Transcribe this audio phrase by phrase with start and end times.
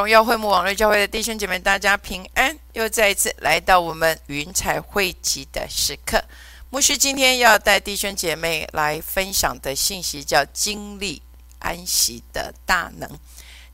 [0.00, 2.58] 荣耀会幕网络教会的弟兄姐妹，大家平安！
[2.72, 6.24] 又再一次来到我们云彩汇集的时刻。
[6.70, 11.20] 牧师今天要带弟兄姐妹来分享的信息叫“经历
[11.58, 13.10] 安息的大能”。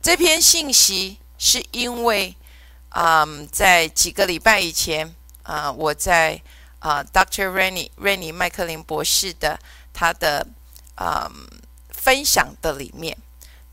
[0.03, 2.35] 这篇信息是因为，
[2.89, 6.41] 嗯，在几个礼拜以前，啊，我在
[6.79, 7.49] 啊，Dr.
[7.49, 9.57] Rennie Rennie 麦克林博士的
[9.93, 10.45] 他的
[10.97, 11.31] 嗯
[11.91, 13.17] 分享的里面，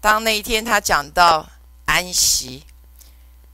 [0.00, 1.50] 当那一天他讲到。
[1.84, 2.64] 安息，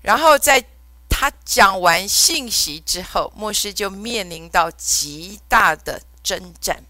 [0.03, 0.65] 然后在
[1.09, 6.85] 他讲完信息之后，牧师就面临到极大的征战。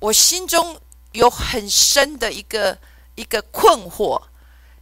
[0.00, 0.80] 我心中
[1.12, 2.78] 有很深的一个
[3.16, 4.22] 一个困惑：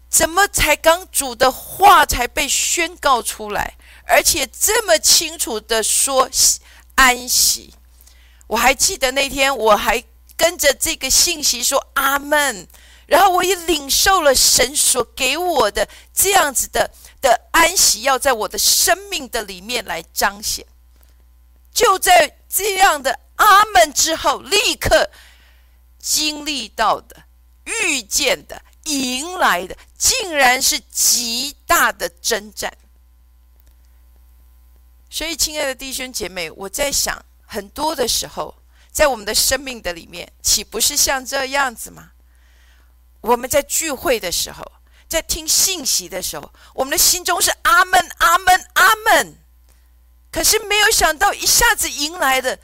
[0.09, 6.31] 怎么才刚主的话才被宣告出来，而且这么清楚的说
[6.95, 7.75] 安息？
[8.49, 10.05] 我还记得那天，我还
[10.37, 12.69] 跟着这个信息说阿门。
[13.07, 16.91] 然后我也领受了神所给我的这样子的
[17.21, 20.67] 的安息，要在我的生命的里面来彰显。
[21.73, 25.11] 就在这样的阿门之后，立刻
[25.99, 27.25] 经历到的、
[27.65, 32.77] 遇见的、迎来的，竟然是极大的征战。
[35.11, 38.55] 所以，亲爱的弟兄姐妹，我在想，很多的时候，
[38.91, 42.11] 在我们的生命的里面，岂不是像这样子吗？
[43.21, 44.65] 我们在聚会的时候，
[45.09, 49.39] 在听信息的时候，我们的心中是阿门、阿门、阿门。
[50.31, 52.59] 可是没有想到，一下子迎来的，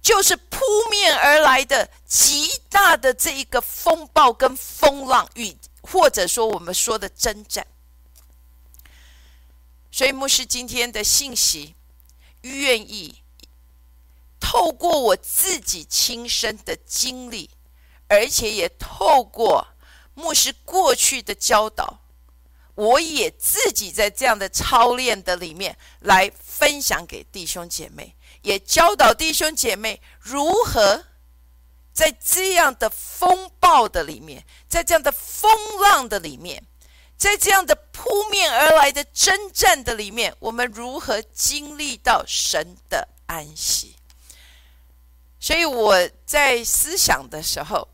[0.00, 7.66] 就是扑面而来的极大的这一个风暴跟风浪，与或者说我们说的征战。
[9.90, 11.74] 所以牧师今天的信息，
[12.42, 13.22] 愿意
[14.38, 17.50] 透过我自己亲身的经历，
[18.08, 19.66] 而且也透过。
[20.18, 22.00] 牧师过去的教导，
[22.74, 31.04] 我也自己在这样的操练的里面来分享给弟兄姐妹，也教导弟兄姐妹如何
[31.92, 35.50] 在这样的风暴的里面，在这样的风
[35.82, 36.64] 浪的里面，
[37.18, 43.96] 在这样的扑面而来的征战的里面，我们如何经历到神的安息。
[45.38, 47.86] 所以我在思想的时候。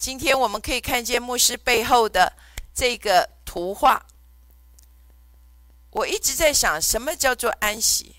[0.00, 2.32] 今天我们可以看见牧师背后的
[2.72, 4.06] 这个图画。
[5.90, 8.16] 我一直在想，什么叫做安息？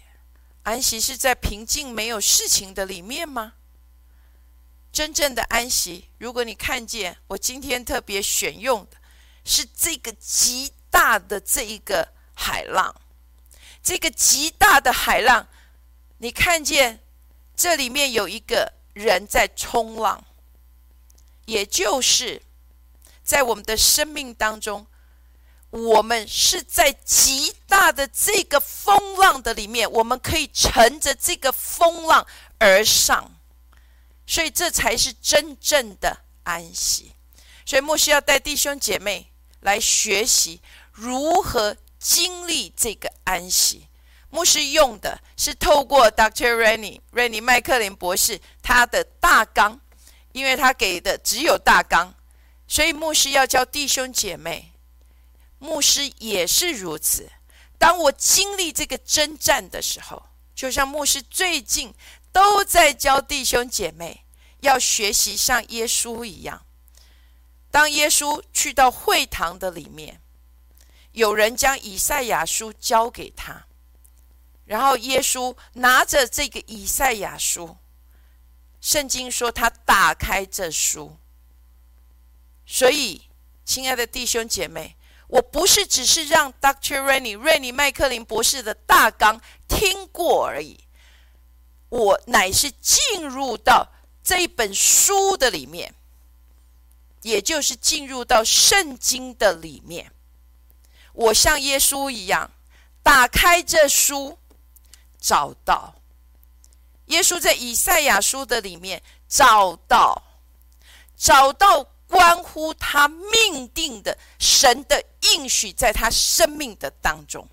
[0.61, 3.53] 安息是在平静没有事情的里面吗？
[4.91, 8.97] 真正的安息，如果你看见我今天特别选用的，
[9.43, 12.95] 是这个极大的这一个海浪，
[13.81, 15.47] 这个极大的海浪，
[16.19, 16.99] 你看见
[17.55, 20.23] 这里面有一个人在冲浪。
[21.51, 22.41] 也就是
[23.21, 24.87] 在我们的生命当中，
[25.69, 32.25] 我们是在极大的这个风浪的里面，我们可以乘着这个风浪
[32.57, 33.35] 而上，
[34.25, 37.11] 所以这才是真正的安息。
[37.65, 39.29] 所以牧师要带弟兄姐妹
[39.59, 40.61] 来学习
[40.93, 43.87] 如何经历这个安息。
[44.29, 46.55] 牧师用的是透过 Dr.
[46.55, 49.81] Rennie Rennie 麦克林博士他的大纲。
[50.31, 52.13] 因为他给的只有大纲，
[52.67, 54.71] 所以牧师要教弟兄姐妹，
[55.59, 57.29] 牧师也是如此。
[57.77, 60.23] 当我经历这个征战的时候，
[60.55, 61.93] 就像牧师最近
[62.31, 64.23] 都在教弟兄姐妹
[64.61, 66.65] 要学习像耶稣一样。
[67.69, 70.21] 当耶稣去到会堂的里面，
[71.11, 73.65] 有人将以赛亚书交给他，
[74.65, 77.77] 然后耶稣拿着这个以赛亚书。
[78.81, 81.15] 圣经说他打开这书，
[82.65, 83.21] 所以，
[83.63, 84.97] 亲爱的弟兄姐妹，
[85.27, 86.99] 我不是只是让 Dr.
[86.99, 90.79] Rennie 瑞尼麦克林博士的大纲听过而已，
[91.89, 93.87] 我乃是进入到
[94.23, 95.93] 这一本书的里面，
[97.21, 100.11] 也就是进入到圣经的里面，
[101.13, 102.49] 我像耶稣一样
[103.03, 104.39] 打开这书，
[105.19, 106.00] 找到。
[107.11, 110.21] 耶稣在以赛亚书的里面找到，
[111.15, 117.47] 找到关乎他命定的神的应许，在他生命的当中，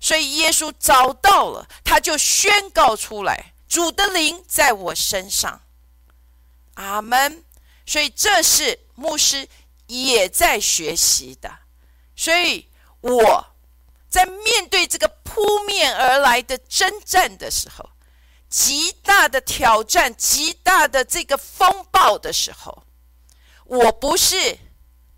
[0.00, 5.62] 所以耶稣找到了，他就宣告出来：主的灵在我身上。
[6.74, 7.44] 阿门。
[7.86, 9.46] 所以这是牧师
[9.88, 11.58] 也在学习的，
[12.16, 12.66] 所以
[13.02, 13.46] 我
[14.08, 17.90] 在面对这个扑面而来的征战的时候。
[18.56, 22.84] 极大的挑战，极大的这个风暴的时候，
[23.64, 24.60] 我不是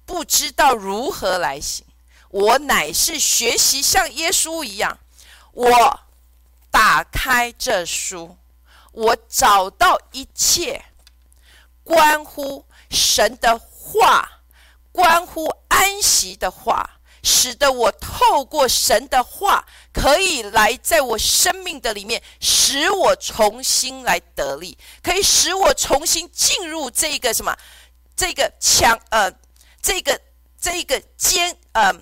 [0.06, 1.85] 不知道如何来行，
[2.31, 4.99] 我乃是学习像耶稣一样，
[5.53, 6.00] 我
[6.71, 8.38] 打开这书，
[8.93, 10.87] 我找到一切
[11.85, 14.41] 关乎神的话，
[14.91, 16.95] 关乎安息的话。
[17.26, 27.52] 使得我透过神的话，可以来在我生命的里面，使我重新来得力，可以使我重新进入这个什么，
[28.14, 29.28] 这个强呃，
[29.82, 30.20] 这个
[30.61, 31.93] 这个坚呃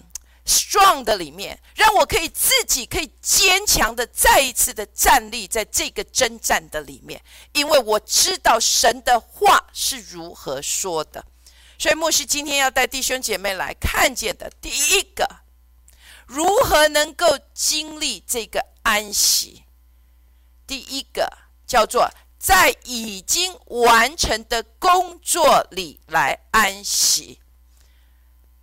[0.45, 7.19] strong 的里面，让我可以自己可以坚强的再一次的站立在这个征战的里面，
[7.55, 11.25] 因为我知道神的话是如何说的。
[11.77, 15.41] 所以牧师今天要带弟兄姐妹来看见的第一个，
[16.27, 19.65] 如何能够经历这个安息？
[20.67, 21.31] 第一个
[21.67, 27.41] 叫做在已经完成的工作里来安息。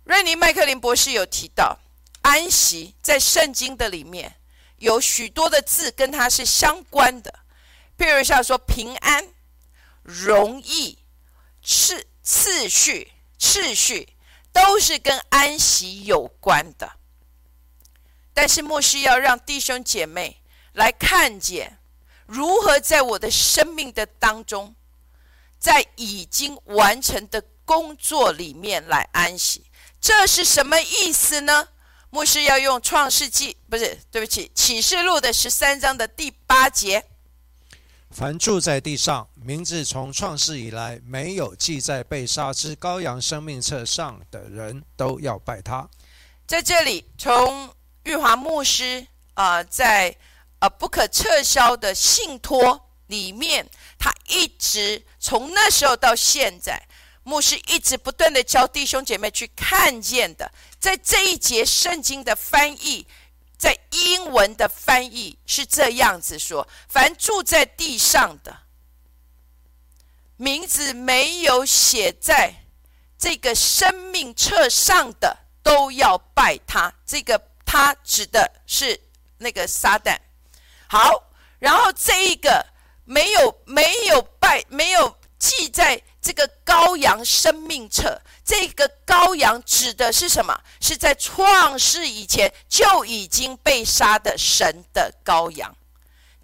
[0.04, 1.78] 瑞尼麦克林博士有提到，
[2.22, 4.40] 安息在圣经的里面
[4.78, 7.40] 有许多的字跟它是相关的，
[7.96, 9.28] 譬如像说平安、
[10.02, 10.98] 容易、
[11.60, 12.08] 是。
[12.22, 14.16] 次序、次序
[14.52, 16.92] 都是跟安息有关的，
[18.32, 20.42] 但是牧师要让弟兄姐妹
[20.72, 21.78] 来看见
[22.26, 24.74] 如何在我的生命的当中，
[25.58, 29.66] 在已经完成的工作里面来安息，
[30.00, 31.68] 这是什么意思呢？
[32.10, 37.08] 牧师要用创世纪，不是，对不起，启示录的十三章的第八节。
[38.12, 45.88] 凡住在地上，名字从创世以来没有记在被杀之羔羊生命册上的人，都要拜他。
[46.46, 47.74] 在这里，从
[48.04, 50.14] 玉华牧师啊，在
[50.58, 53.66] 呃不可撤销的信托里面，
[53.98, 56.86] 他一直从那时候到现在，
[57.22, 63.06] 牧师一直不断的教弟兄姐妹去看见的，在这一节圣经的翻译。
[63.58, 68.62] 在英文的翻译是这样子说：凡住在地上的，
[70.36, 72.64] 名字没有写在
[73.18, 76.94] 这个生命册上的，都要拜他。
[77.04, 78.98] 这个他指的是
[79.36, 80.16] 那个撒旦。
[80.88, 81.22] 好，
[81.58, 82.64] 然后这一个
[83.04, 86.02] 没有没有拜没有记在。
[86.22, 90.58] 这个羔羊生命册，这个羔羊指的是什么？
[90.80, 95.76] 是在创世以前就已经被杀的神的羔羊。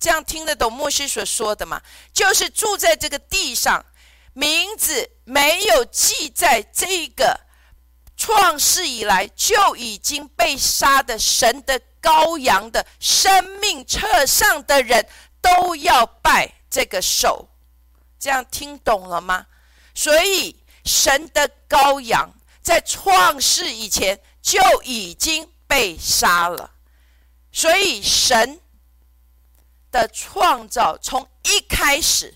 [0.01, 1.81] 这样听得懂牧师所说的吗？
[2.13, 3.87] 就是住在这个地上，
[4.33, 7.41] 名字没有记在这个
[8.17, 15.09] 创世以来就已经被杀的神的羔羊的生命册上的人，
[15.41, 17.49] 都要拜这个手。
[18.21, 19.47] 这样听懂了吗？
[20.01, 20.55] 所以，
[20.85, 26.71] 神的羔羊在创世以前就已经被杀了。
[27.51, 28.61] 所以，神
[29.91, 32.33] 的创造从一开始，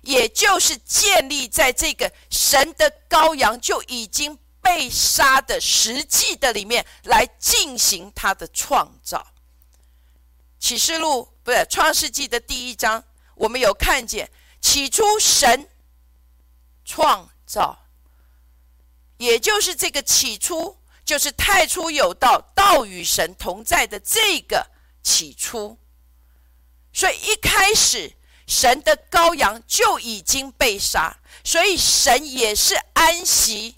[0.00, 9.34] 也就是建立在这个神的羔羊就已经被杀的实际的里面来进行他的创造。
[10.58, 13.04] 启示录不是创世纪的第一章，
[13.34, 14.30] 我们有看见
[14.62, 15.68] 起初神。
[16.86, 17.76] 创造，
[19.16, 24.70] 也就是这个起初，就是太初有道，道与神同在的这个
[25.02, 25.76] 起初。
[26.92, 28.14] 所以一开始，
[28.46, 33.74] 神的羔羊就已经被杀，所以神也是安息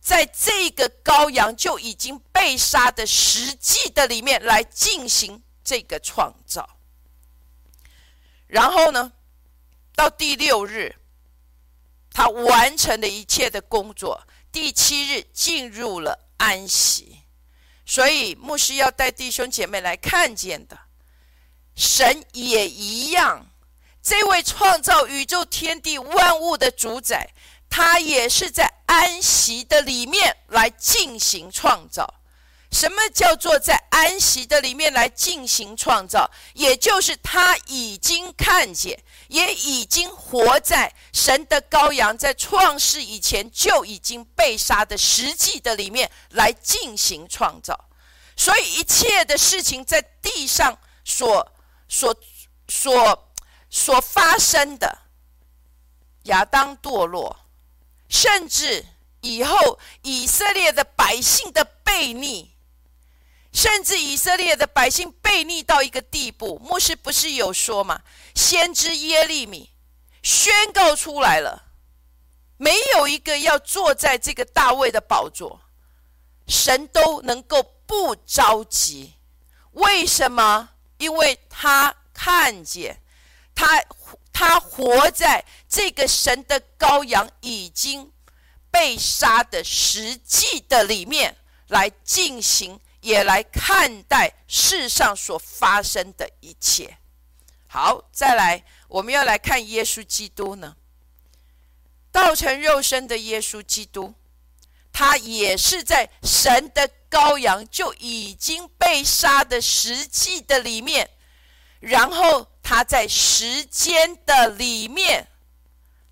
[0.00, 6.78] 在这个羔羊就已经被杀的实际的里面来进行这个创造。
[8.46, 9.12] 然后呢，
[9.94, 10.96] 到第六日。
[12.12, 17.18] 他完成了一切的工作，第七日进入了安息。
[17.84, 20.78] 所以牧师要带弟兄姐妹来看见的，
[21.74, 23.46] 神也一样。
[24.02, 27.32] 这位创造宇宙天地万物的主宰，
[27.70, 32.21] 他也是在安息的里面来进行创造。
[32.72, 36.28] 什么叫做在安息的里面来进行创造？
[36.54, 38.98] 也就是他已经看见。
[39.28, 47.88] 也已经活在神的羔羊在创世以前就已经被杀的实际的里面来进行创造，
[48.36, 51.50] 所以一切的事情在地上所
[51.88, 52.14] 所
[52.68, 53.32] 所
[53.70, 54.98] 所发生的，
[56.24, 57.34] 亚当堕落，
[58.10, 58.84] 甚至
[59.22, 62.51] 以后以色列的百姓的悖逆。
[63.52, 68.02] 甚至以色列的百姓背逆到一个地步，牧师不是有说吗？
[68.34, 69.70] 先知耶利米
[70.22, 71.64] 宣告出来了，
[72.56, 75.60] 没有一个要坐在这个大卫的宝座，
[76.46, 79.14] 神都能够不着急。
[79.72, 80.70] 为什么？
[80.98, 83.02] 因为他看见，
[83.54, 83.84] 他
[84.32, 88.12] 他活在这个神的羔羊已经
[88.70, 96.98] 被杀的实际的里面来进行，也来看待世上所发生的一切。
[97.68, 100.76] 好，再来，我们要来看耶稣基督呢，
[102.10, 104.14] 道成肉身的耶稣基督，
[104.92, 106.90] 他也是在神的。
[107.12, 111.10] 羔羊就已经被杀的实际的里面，
[111.78, 115.28] 然后他在时间的里面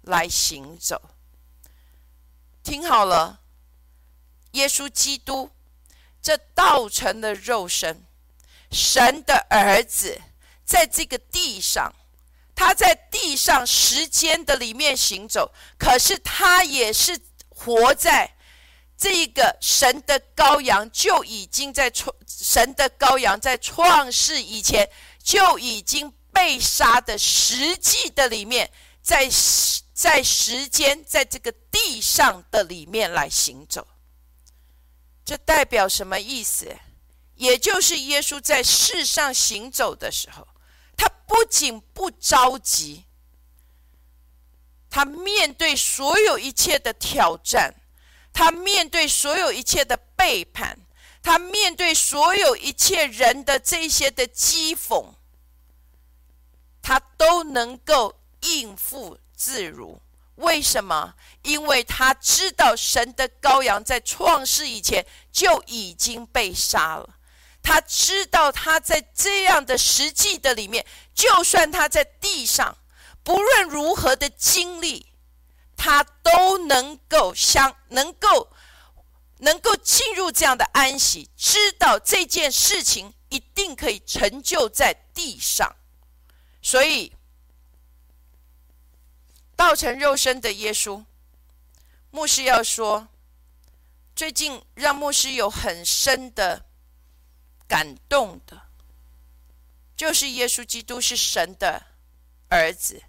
[0.03, 1.01] 来行走。
[2.63, 3.41] 听好了，
[4.51, 5.51] 耶稣基督
[6.23, 8.05] 这道成的肉身，
[8.71, 10.21] 神的儿子，
[10.65, 11.95] 在这个地上，
[12.55, 18.35] 他在地上时间的里面行走，可是他也是活在。
[19.03, 24.87] 这个神的羔羊就已经在创神的羔羊在创世以前
[25.23, 29.27] 就已经被杀的实际的里面，在
[29.95, 33.89] 在时间在这个地上的里面来行走。
[35.31, 36.77] 这代表什么意思？
[37.37, 40.49] 也就是耶稣在世上行走的时候，
[40.97, 43.05] 他不仅不着急，
[44.91, 47.73] 他面对所有一切的挑战。
[48.33, 50.77] 他面对所有一切的背叛，
[51.23, 55.15] 他面对所有一切人的这些的讥讽，
[56.83, 60.01] 他都能够应付自如。
[60.41, 61.15] 为什么？
[61.43, 67.17] 因为他知道神的羔羊在创世以前就已经被杀了。
[67.63, 72.77] 他知道他在这样的实际的里面，就算他在地上，
[73.23, 75.07] 不论如何的经历。
[75.83, 78.53] 他都能够相能够
[79.39, 85.75] 能够进入这样的安息，知道这件事情一定可以成就在地上，
[86.61, 87.15] 所以
[89.61, 91.05] 道成肉身的耶稣，
[92.11, 93.09] 牧师要说，
[94.17, 96.65] 最近让牧师有很深的
[97.69, 98.63] 感动的，
[99.95, 101.83] 就是耶稣基督是神的
[102.49, 103.03] 儿子。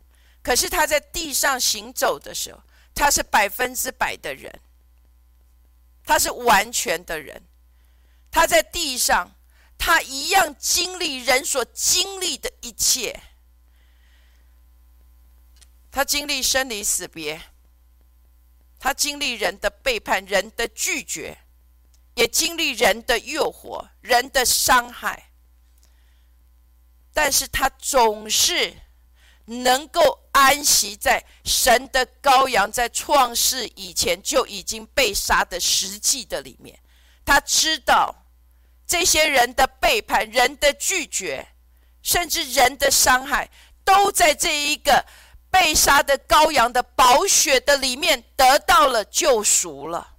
[0.44, 2.62] 可是他在地上行走的时候，
[2.94, 4.60] 他是百分之百的人，
[6.04, 7.42] 他是完全的人。
[8.30, 9.32] 他在地上，
[9.78, 13.18] 他一样经历人所经历的一切。
[15.92, 17.42] 他经历生离死别，
[18.80, 21.38] 他经历人的背叛、人的拒绝，
[22.16, 25.32] 也经历人的诱惑、人的伤害。
[27.14, 28.74] 但是他总是。
[29.46, 36.80] 能够安息在神的羔羊在创世以前就已经被杀的实际的里面，
[37.26, 38.16] 他知道
[38.88, 41.46] 这些人的背叛、人的拒绝，
[42.02, 43.50] 甚至人的伤害，
[43.84, 45.06] 都在这一个
[45.52, 50.16] 被杀的羔羊的宝血的里面得到了救赎了。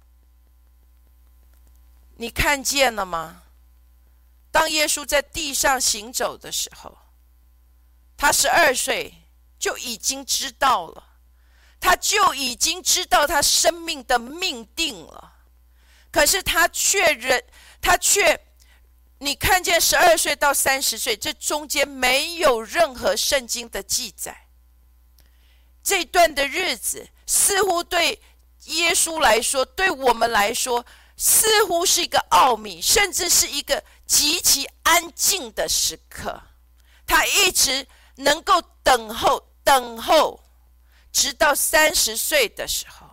[2.15, 3.41] 你看见了吗？
[4.51, 6.97] 当耶稣在地上行走的时候。
[8.15, 9.13] 他十二岁
[9.59, 11.03] 就已经知道了，
[11.77, 15.33] 他就已经知道他生命的命定了。
[16.09, 17.43] 可是他却人，
[17.81, 18.39] 他却，
[19.17, 24.42] 你看见十二岁到三十岁这中间没有任何圣经的记载。
[25.83, 28.21] 这段的日子似乎对
[28.65, 30.85] 耶稣来说，对我们来说，
[31.17, 36.41] 似乎是一个奥秘，甚至是一个极其安静的时刻。
[37.05, 37.87] 他一直。
[38.17, 40.39] 能够等候，等候，
[41.11, 43.07] 直到三十岁的时候，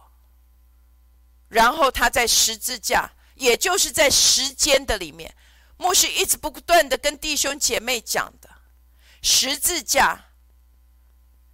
[1.49, 5.35] 然后他在十字架，也就是在时间的里面，
[5.79, 8.51] 牧师一直不断的跟弟兄姐妹讲的，
[9.23, 10.27] 十字架，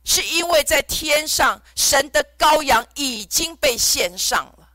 [0.06, 4.68] 是因为在天上神的羔羊已经被献上了，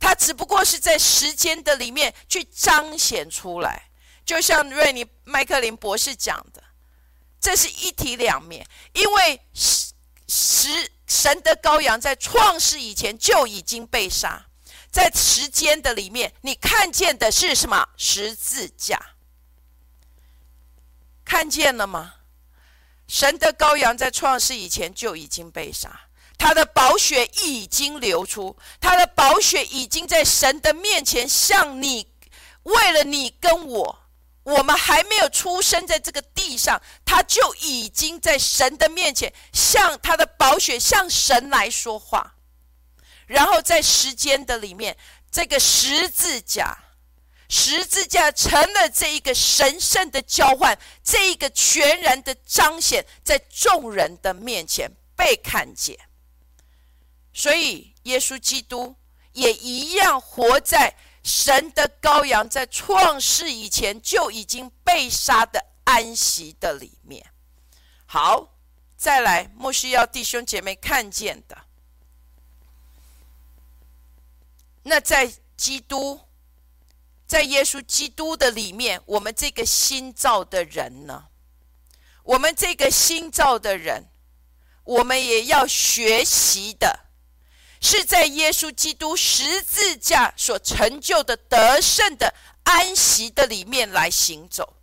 [0.00, 3.90] 他只不过是在时间的里面去彰显出来，
[4.24, 6.64] 就像瑞尼麦克林博士讲的。
[7.40, 9.40] 这是一体两面，因为
[10.26, 14.46] 神神的羔羊在创世以前就已经被杀，
[14.90, 17.88] 在时间的里面，你看见的是什么？
[17.96, 19.00] 十字架，
[21.24, 22.14] 看见了吗？
[23.08, 25.90] 神的羔羊在创世以前就已经被杀，
[26.36, 32.06] 他的宝血已经流出，他的宝血已经在神的面前向你，
[32.62, 33.98] 为了你跟我。
[34.44, 42.34] 我们还没有出生在这个地上，他就已经在神的面前，向他的宝血向神来说话。
[43.26, 44.96] 然后在时间的里面，
[45.30, 46.78] 这个十字架
[47.50, 55.98] 十字架成了这一个神圣的交换，这一个全然的彰显，在众人的面前被看见。
[57.32, 58.94] 所以，耶稣基督
[59.32, 67.32] 也一样活在神的羔羊在创世以前就已经被杀的安息的里面。
[68.04, 68.58] 好，
[68.94, 71.56] 再来，莫需要弟兄姐妹看见的。
[74.82, 76.27] 那在基督。
[77.28, 81.26] 在耶稣基督的里面，我们这个新造的人呢？
[82.24, 84.08] 我们这个新造的人，
[84.84, 87.00] 我们也要学习的，
[87.82, 94.76] 是在耶稣基督十字架所成就的得胜的安息的里面来行走。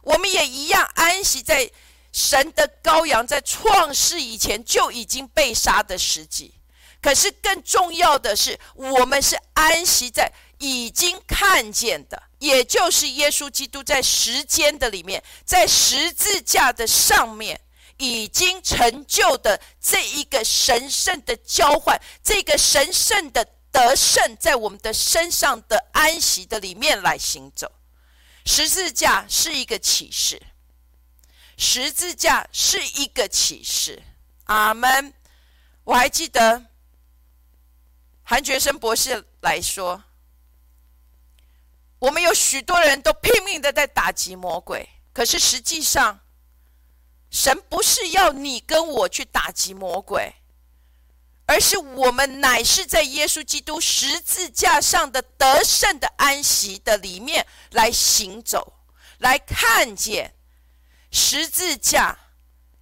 [0.00, 1.70] 我们也一样安息在
[2.10, 6.54] 神的羔羊在创世以前就已经被杀的时机。
[7.02, 10.32] 可是更重要的是，我们是安息在。
[10.60, 17.58] 已经看见的，也就是耶稣基督在时间的里面，在十字架的上面
[17.96, 27.72] 已经成就的这一个神圣的交换，这个神圣的得胜，在我们的身上的安息的里面来行走。
[28.44, 30.42] 十字架是一个启示，
[31.56, 34.02] 十字架是一个启示。
[34.44, 35.14] 阿门。
[35.84, 36.66] 我还记得
[38.22, 40.04] 韩觉生博士来说。
[42.00, 46.20] 我们有许多人都拼命的在打击魔鬼，可是实际上，
[47.30, 50.34] 神不是要你跟我去打击魔鬼，
[51.44, 58.72] 而是我们乃是在耶稣基督十字架上的得胜的安息的里面来行走，
[59.18, 60.34] 来看见
[61.10, 62.18] 十字架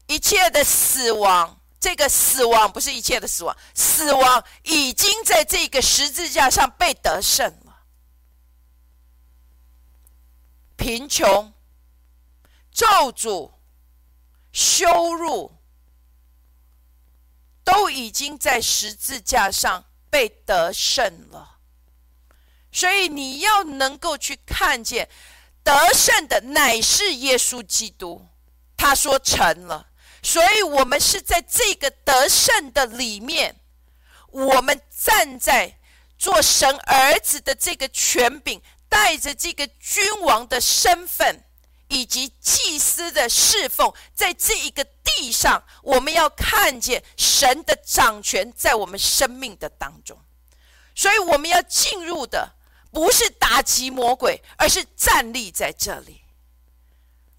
[0.07, 1.57] 一切的死亡。
[1.81, 7.53] 这个死亡不是一切的死亡，死亡已经在这个十字架上被得胜。
[10.79, 11.53] 贫穷、
[12.73, 13.51] 咒诅、
[14.53, 15.53] 羞辱，
[17.65, 21.59] 都已经在十字架上被得胜了。
[22.71, 25.11] 所以你要能够去看见，
[25.65, 28.29] 得胜的乃是耶稣基督。
[28.77, 29.91] 他说成了，
[30.23, 33.61] 所以我们是在这个得胜的里面，
[34.29, 35.81] 我们站在
[36.17, 38.63] 做神儿子的这个权柄。
[38.89, 41.45] 带着这个君王的身份，
[41.89, 50.19] 以及祭司的侍奉，在这一个地上，我们要看见神的掌权在我们生命的当中。
[50.95, 52.55] 所以，我们要进入的
[52.91, 56.23] 不是打击魔鬼，而是站立在这里，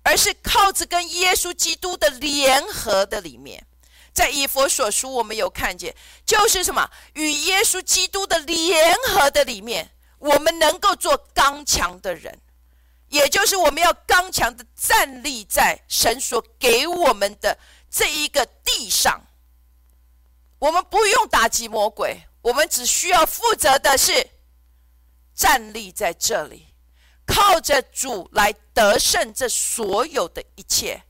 [0.03, 3.65] 而是靠着跟耶稣基督的联合的里面。
[4.13, 9.91] 在以佛所书，我们有看见，就是什么与耶稣基督的联合的里面。
[10.19, 12.39] 我们能够做刚强的人，
[13.07, 17.57] 也就是我们要刚强的站立在神所给我们的
[17.89, 19.25] 这一个地上。
[20.59, 24.29] 我们不用打击魔鬼，我们只需要负责的是
[25.33, 26.67] 站立在这里，
[27.25, 31.01] 靠着主来得胜这所有的一切。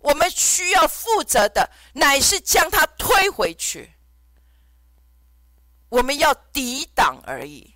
[0.00, 3.94] 我们需要负责的乃是将它推回去，
[5.88, 7.74] 我们要抵挡而已。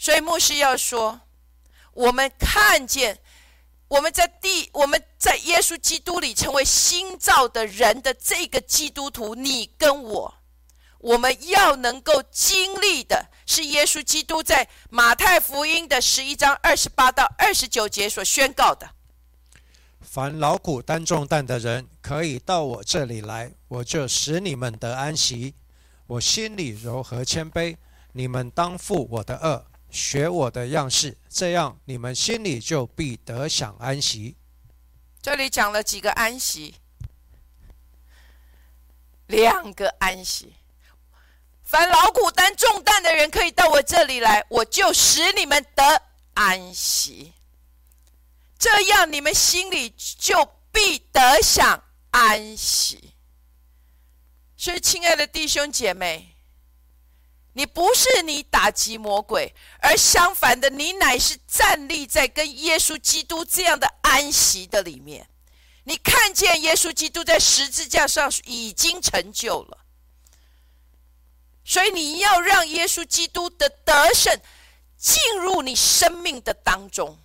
[0.00, 1.20] 所以牧师要说，
[1.92, 3.18] 我们看见
[3.86, 10.34] 我们在地，我们在耶稣基督里成为新造的人的这个基督徒，你跟我，
[11.00, 18.88] 我们要能够经历的是耶稣基督在马太福音的十一章二十八到二十九节所宣告的：
[20.00, 25.54] 凡劳苦担重担的人，可以到我这里来，我就使你们得安息。
[26.06, 27.76] 我心里柔和谦卑，
[28.12, 29.66] 你们当负我的恶。
[29.90, 34.36] 学我的样式，这样你们心里就必得享安息。
[35.20, 36.76] 这里讲了几个安息，
[39.26, 40.54] 两个安息。
[41.62, 46.02] 凡劳苦担重担的人，可以到我这里来，我就使你们得
[46.34, 47.32] 安息。
[48.58, 53.14] 这样你们心里就必得享安息。
[54.56, 56.29] 所以，亲爱的弟兄姐妹。
[57.52, 65.28] 你不是你打击魔鬼，而相反的，你乃是站立在跟耶稣基督这样的安息的里面。
[65.84, 69.78] 你看见耶稣基督在十字架上已经成就了，
[71.64, 74.40] 所以你要让耶稣基督的得胜
[74.96, 77.18] 进入你生命的当中，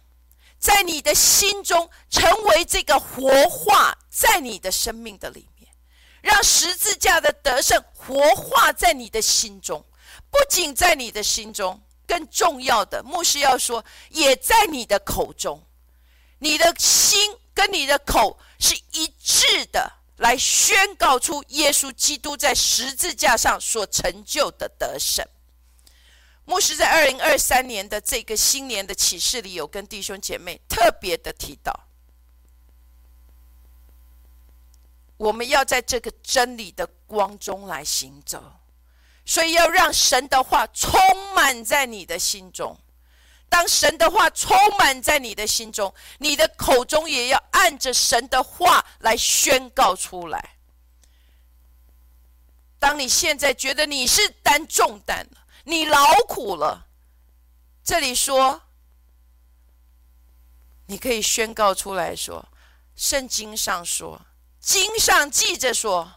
[0.57, 5.69] 在你的心中成为这个活化在你的生命的里面，
[6.23, 9.85] 让十字架的得胜活化在你的心中。
[10.35, 15.63] 不仅在你的心中，更重要的，牧师要说，也在你的口中，
[16.39, 25.25] 你的心跟你的口是一致的，来宣告出耶稣基督在十字架上所成就的得胜。
[26.43, 31.87] 牧师在二零二三年的这个新年的启示里，有跟弟兄姐妹特别的提到，
[35.15, 38.43] 我们要在这个真理的光中来行走。
[39.25, 40.99] 所以要让神的话充
[41.33, 42.79] 满在你的心中。
[43.49, 50.57] 当神的话充满在你的心中，你的口中也要按着神的话来宣告出来。
[52.79, 56.87] 当你现在觉得你是担重担了，你劳苦了，
[57.83, 58.61] 这里说，
[60.87, 62.47] 你可以宣告出来说：
[62.95, 64.21] 圣经上说，
[64.59, 66.11] 经上记着说，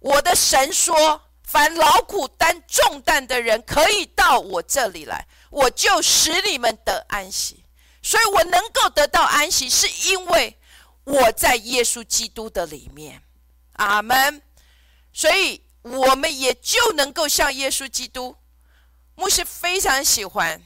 [0.00, 1.22] 我的神说。
[1.46, 7.64] 凡劳苦担重担的人，可以到我这里来，我就使你们得安息。
[8.02, 10.58] 所以我能够得到安息，是因为
[11.04, 13.22] 我在耶稣基督的里面。
[13.74, 14.42] 阿门。
[15.12, 18.36] 所以我们也就能够像耶稣基督。
[19.14, 20.60] 牧师非常喜欢，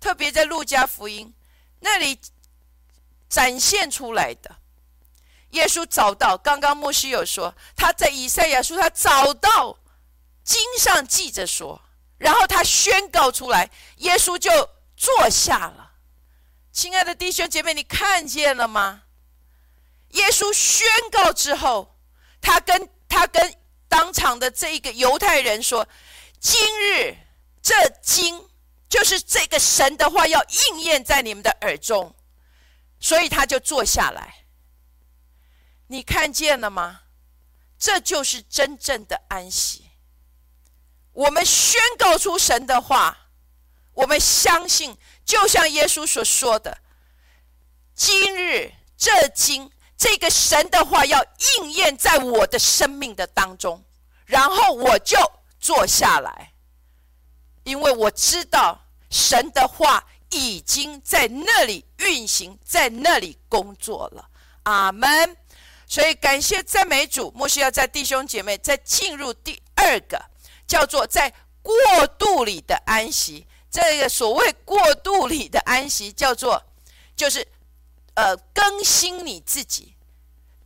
[0.00, 1.32] 特别在路加福音
[1.80, 2.20] 那里
[3.28, 4.57] 展现出来的。
[5.50, 9.78] 耶稣找到，刚刚牧师有说，他在以赛亚书，他找到
[10.44, 11.80] 经上记着说，
[12.18, 14.50] 然后他宣告出来，耶稣就
[14.96, 15.92] 坐下了。
[16.70, 19.02] 亲爱的弟兄姐妹，你看见了吗？
[20.10, 21.96] 耶稣宣告之后，
[22.40, 23.54] 他跟他跟
[23.88, 25.88] 当场的这一个犹太人说
[26.38, 27.16] ：“今日
[27.62, 28.48] 这经
[28.88, 32.14] 就是这个神的话要应验在你们的耳中。”
[33.00, 34.37] 所以他就坐下来。
[35.88, 37.02] 你看见了吗？
[37.78, 39.90] 这就是真正的安息。
[41.12, 43.16] 我们宣告出神的话，
[43.94, 46.78] 我们相信，就像耶稣所说的
[47.94, 51.24] ：“今日这经，这个神的话要
[51.60, 53.84] 应验在我的生命的当中。”
[54.26, 55.16] 然后我就
[55.60, 56.52] 坐下来，
[57.62, 64.28] 因为我知道神的话已经在那里运行，在那里工作了。
[64.64, 65.36] 阿门。
[65.88, 70.22] 所以感谢赞美主，牧师要在弟兄姐妹再进入第二个，
[70.66, 71.74] 叫做在过
[72.18, 73.46] 渡里的安息。
[73.70, 76.62] 这个所谓过渡里的安息，叫做
[77.16, 77.46] 就是
[78.14, 79.94] 呃更新你自己，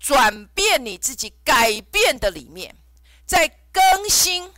[0.01, 2.75] 转变你自己，改变的里面，
[3.25, 4.53] 在更新、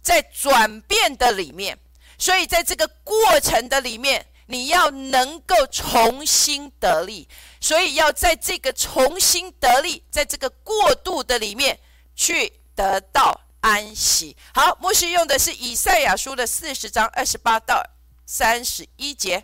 [0.00, 1.78] 在转变的里面，
[2.18, 4.26] 所以在这个过程的里面。
[4.48, 7.28] 你要能够重新得力，
[7.66, 11.76] 所以要在这个重新得力，在这个过渡的里面
[12.14, 14.36] 去得到安息。
[14.54, 17.84] 好，牧师用的是以赛亚书的四十章二十八到
[18.24, 19.42] 三十一节。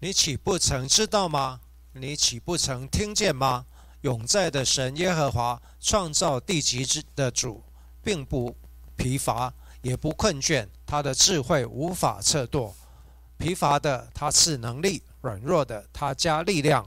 [0.00, 1.62] 你岂不曾知道吗？
[1.94, 3.64] 你岂不曾听见吗？
[4.02, 7.64] 永在的神耶和华创造地极之的主，
[8.02, 8.54] 并不
[8.94, 12.74] 疲乏，也不困倦，他的智慧无法测度。
[13.38, 16.86] 疲乏的他赐能力，软弱的他加力量。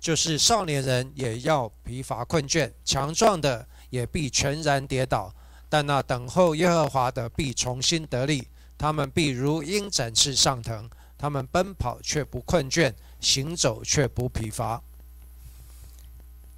[0.00, 5.30] 就是少年人也要疲乏困倦，强壮的也必全然跌倒。
[5.68, 14.82] 但那等候耶和华的必重新得力，他们必如鹰展翅上腾，他们奔跑却不困倦，行走却不疲乏。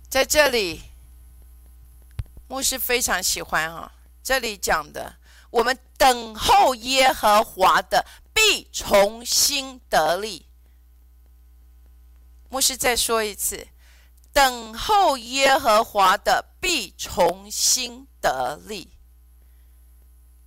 [0.09, 0.83] 在这里，
[2.47, 5.17] 牧师非常喜欢啊，这里讲的，
[5.51, 8.07] 我们等候耶和华的。
[8.35, 10.47] 必重新得力。
[12.53, 13.67] 牧师再说一次：
[14.31, 18.93] 等候耶和华的必重新得力。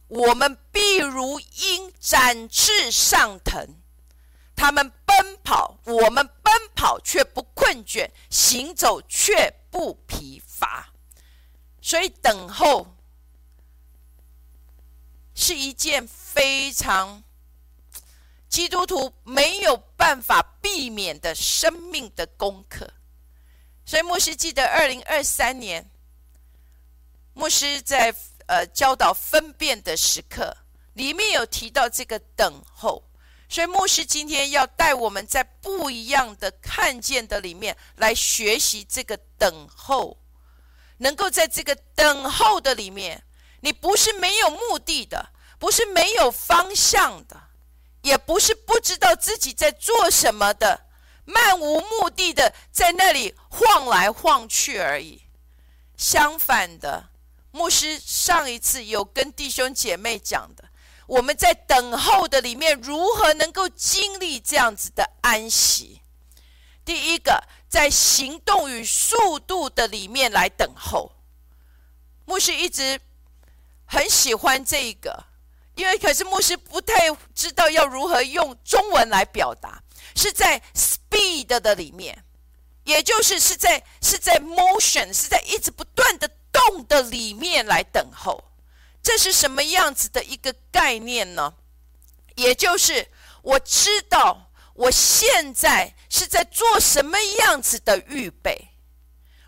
[0.07, 3.81] 我们必如鹰展翅上腾，
[4.55, 10.93] 他们奔跑，我们奔跑却不困倦，行走却不疲乏。
[11.81, 12.95] 所以等候
[15.33, 17.23] 是一件非常。
[18.55, 22.89] 基督徒没有办法避免的生命的功课，
[23.85, 25.91] 所以牧师记得二零二三年，
[27.33, 28.15] 牧师在
[28.47, 30.55] 呃教导分辨的时刻，
[30.93, 33.03] 里面有提到这个等候，
[33.49, 40.17] 所以牧师今天要带我们在不一样的看见的里面来学习这个等候，
[40.99, 43.21] 能够在这个等候的里面，
[43.59, 47.44] 你不是没有目的的，不是没有方向的。
[48.05, 50.85] 也不是不知道自己在做什么的，
[51.25, 55.23] 漫无目的的在那里晃来晃去而已。
[55.97, 57.09] 相反的，
[57.49, 60.65] 牧师上一次有跟弟兄姐妹讲的，
[61.07, 66.01] 我们在等候的里面，如何能够经历这样子的安息？
[66.85, 71.11] 第一个，在行动与速度的里面来等候。
[72.25, 73.01] 牧师一直
[73.85, 75.25] 很喜欢这个，
[75.75, 79.81] 因为可是牧师不太知道要如何用中文来表达，
[80.15, 82.23] 是在 speed 的里面，
[82.83, 88.43] 也就是是在是在 motion，是在一直不断的动的里面来等候。
[89.03, 91.53] 这是什么样子的一个概念呢？
[92.35, 93.07] 也就是
[93.43, 98.69] 我知道我现在是在做什么样子的预备，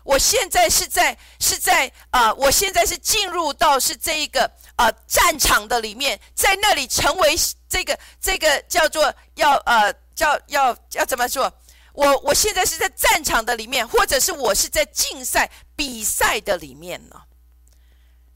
[0.04, 7.36] 我现在是在是在啊，我现在是进入到是这一个啊战场的里面，在那里成为
[7.68, 11.52] 这个这个叫做要呃叫要要怎么说？
[11.92, 17.20] 我我现在是在战场的里面，或者是我是在竞赛比赛的里面呢？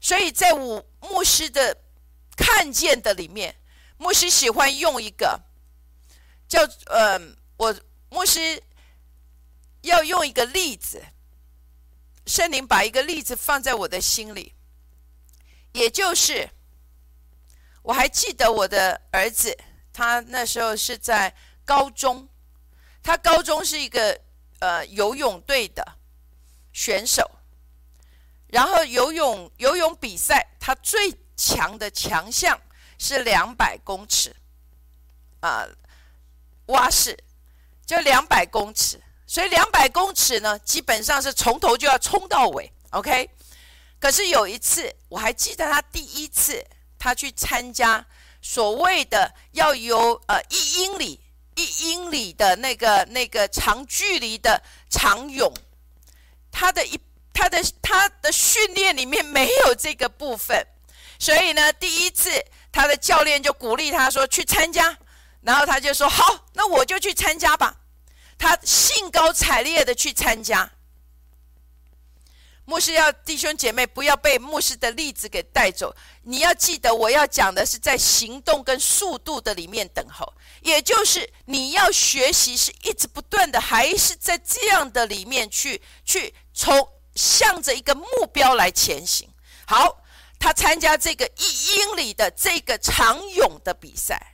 [0.01, 1.77] 所以在我牧师的
[2.35, 3.55] 看见的里面，
[3.97, 5.39] 牧师喜欢用一个
[6.49, 7.17] 叫呃，
[7.55, 7.73] 我
[8.09, 8.61] 牧师
[9.83, 11.01] 要用一个例子，
[12.27, 14.53] 圣灵把一个例子放在我的心里，
[15.73, 16.49] 也就是
[17.81, 19.57] 我还记得我的儿子，
[19.91, 22.27] 他那时候是在高中，
[23.03, 24.19] 他高中是一个
[24.59, 25.85] 呃游泳队的
[26.71, 27.29] 选手。
[28.47, 32.61] 然后游泳游泳比赛，他最强的强项
[32.99, 34.35] 是两百公尺，
[35.39, 35.67] 啊，
[36.67, 37.17] 蛙式
[37.83, 43.27] 就两百公尺，所以两百公尺呢，基本上是从头就要冲到尾，OK。
[44.03, 46.61] 可是有一次，我还记得他第一次
[46.99, 48.05] 他去参加
[48.41, 51.21] 所谓的要游呃一英里
[51.55, 55.53] 一英里的那个那个长距离的长泳，
[56.51, 56.99] 他的一。
[57.35, 60.67] 他的他的训练里面没有这个部分，
[61.17, 62.29] 所以呢，第一次
[62.71, 64.95] 他的教练就鼓励他说去参加，
[65.41, 67.75] 然后他就说好，那我就去参加吧。
[68.37, 70.69] 他兴高采烈的去参加。
[72.65, 86.89] 牧师要弟兄姐妹不要被牧师的例子给带走，你要记得我要讲的是在行动跟速度的里面等候，也就是你要学习是一直不断的，还是在这样的里面去去从。
[87.15, 89.29] 向着一个目标来前行。
[89.67, 90.01] 好，
[90.39, 94.33] 他参加这个一英里的这个长泳的比赛，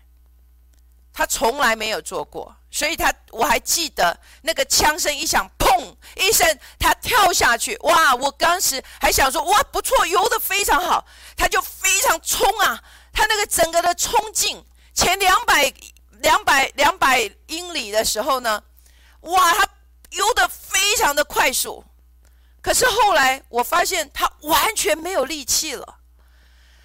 [1.11, 5.45] 他从来没有做过，所以他我还记得那个枪声一响，
[5.79, 8.13] 砰一声，他跳下去，哇！
[8.15, 11.05] 我当时还想说，哇，不错，游得非常好。
[11.37, 12.81] 他就非常冲啊，
[13.13, 14.63] 他那个整个的冲劲，
[14.93, 15.73] 前两百
[16.21, 18.61] 两百两百英里的时候呢，
[19.21, 19.67] 哇，他
[20.11, 21.83] 游得非常的快速。
[22.61, 25.95] 可是后来我发现他完全没有力气了。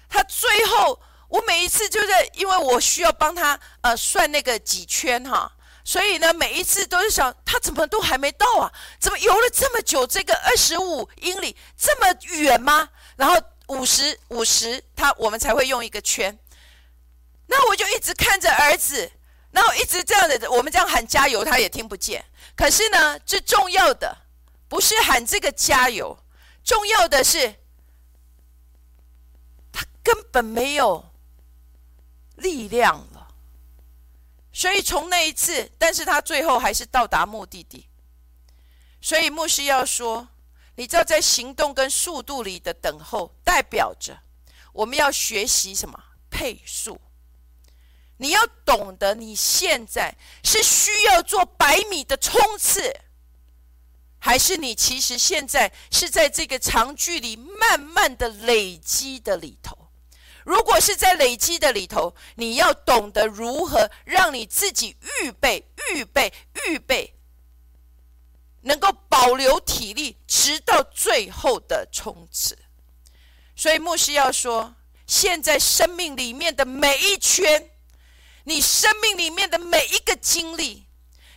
[0.07, 5.51] 他最后，我每一次就在，因为我需要帮他呃算那个几圈哈，
[5.85, 8.73] 所以呢每一次都是想他怎么都还没到啊？
[8.99, 10.05] 怎么游了这么久？
[10.05, 12.89] 这个二十五英里这么远吗？
[13.15, 16.37] 然后五十五十，他我们才会用一个圈。
[17.45, 19.09] 那我就一直看着儿子，
[19.51, 22.25] 然后一直这样的，我们这样喊加油，他也听不见。
[22.55, 24.17] 可是呢，最重要的。
[24.67, 26.17] 不是喊这个加油，
[26.63, 27.53] 重要的是
[29.71, 31.05] 他根本没有
[32.37, 33.07] 力量。
[34.55, 37.89] 所以从那一次，但是他最后还是到达目的地。
[39.01, 40.29] 所以牧师要说，
[40.77, 44.17] 你知道在行动跟速度里的等候，代表着
[44.71, 47.01] 我们要学习什么配速。
[48.15, 53.01] 你要懂得，你现在是需要做百米的冲刺。
[54.19, 59.84] 还是你其实现在是在这个长距离慢慢的累积的里头。
[60.45, 66.31] 如果是在累积的里头，你要懂得如何让你自己预备、预备、
[66.67, 67.15] 预备，
[68.61, 72.57] 能够保留体力，直到最后的冲刺。
[73.55, 74.75] 所以牧师要说：
[75.07, 77.71] 现在生命里面的每一圈，
[78.43, 80.85] 你生命里面的每一个经历，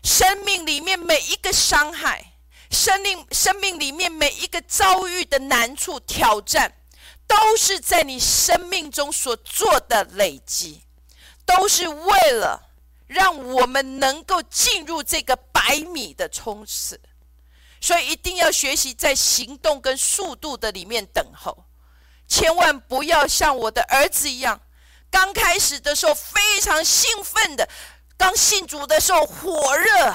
[0.04, 2.34] 生命里面每一个伤害。
[2.70, 6.70] 生命生命里面每一个遭遇的难处挑战，
[7.28, 10.82] 都是在你生命中所做的累积，
[11.46, 12.70] 都是为了
[13.06, 17.00] 让我们能够进入这个百米的冲刺。
[17.80, 21.64] 所以一定要学习在行动跟速度的里面等候，
[22.26, 24.60] 千万不要像我的儿子一样，
[25.10, 27.68] 刚开始的时候非常兴奋的，
[28.16, 30.14] 刚信主的时候火热。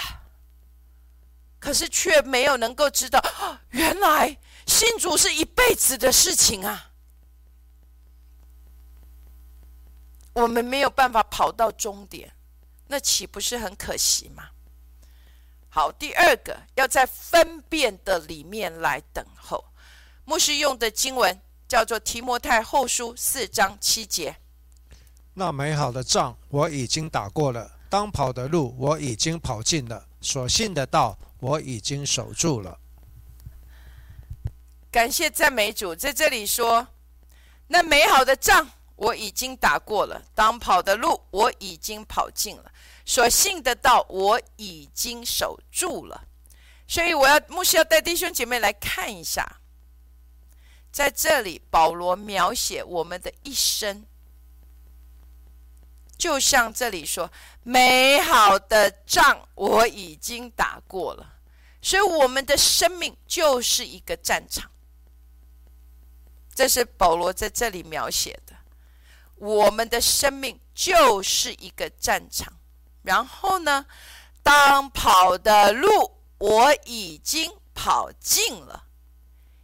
[1.59, 3.23] 可是却没有能够知道，
[3.69, 6.89] 原来信主是一辈子的事情啊！
[10.33, 12.33] 我们没有办法跑到终点，
[12.87, 14.49] 那岂不是很可惜吗？
[15.69, 19.63] 好，第二个要在分辨的里面来等候。
[20.25, 24.35] 牧师用的经文叫做《提摩太后书》四章七节。
[25.33, 32.79] 那美好的仗我已经打过了，当跑的路我已经跑尽了，所信的道我已经守住了。
[34.91, 36.87] 感谢赞美主，在这里说，
[37.67, 42.71] 那美好的仗我已经打过了，当跑的路我已经跑尽了，
[43.05, 46.27] 所信的道我已经守住了。
[46.87, 49.59] 所以我要牧师要带弟兄姐妹来看一下，
[50.91, 54.05] 在这里保罗描写我们的一生。
[56.15, 57.29] 就像这里说，
[57.63, 61.33] 美好的仗我已经打过了，
[61.81, 64.69] 所以我们的生命就是一个战场。
[66.53, 68.52] 这是保罗在这里描写的，
[69.43, 72.53] 我们的生命就是一个战场。
[73.01, 73.85] 然后呢，
[74.41, 75.89] 当跑的路
[76.37, 78.85] 我已经跑尽了，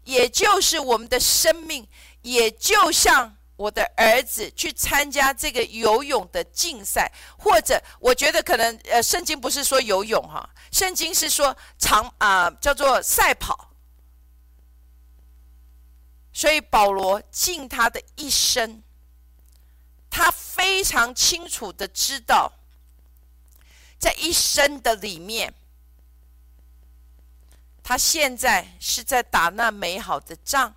[0.03, 1.87] 也就是我们的生命，
[2.21, 3.35] 也就像。
[3.59, 13.73] 我的儿子去参加这个游泳的竞赛，或者我觉得可能呃，圣经不是说游泳哈，圣经是说长啊叫做赛跑。
[16.31, 18.81] 所以保罗尽他的一生，
[20.09, 22.53] 他非常清楚的知道，
[23.97, 25.53] 在一生的里面，
[27.83, 30.75] 他现在是在打那美好的仗。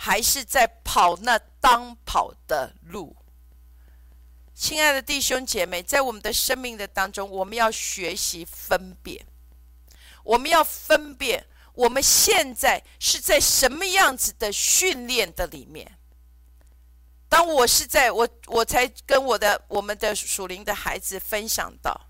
[0.00, 3.16] 还是在跑那当跑的路，
[4.54, 9.26] 亲爱的弟兄姐妹，在我们的生命的当中，我们要学习分辨，
[10.22, 15.97] 我们要分辨我们现在是在什么样子的训练的里面。
[17.28, 22.08] 当我是在我，我才跟我的我们的属灵的孩子分享到，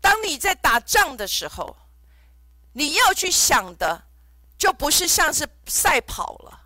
[0.00, 1.76] 当你在打仗的时候，
[2.72, 4.04] 你要去想的，
[4.58, 6.60] 就不是像是赛跑了。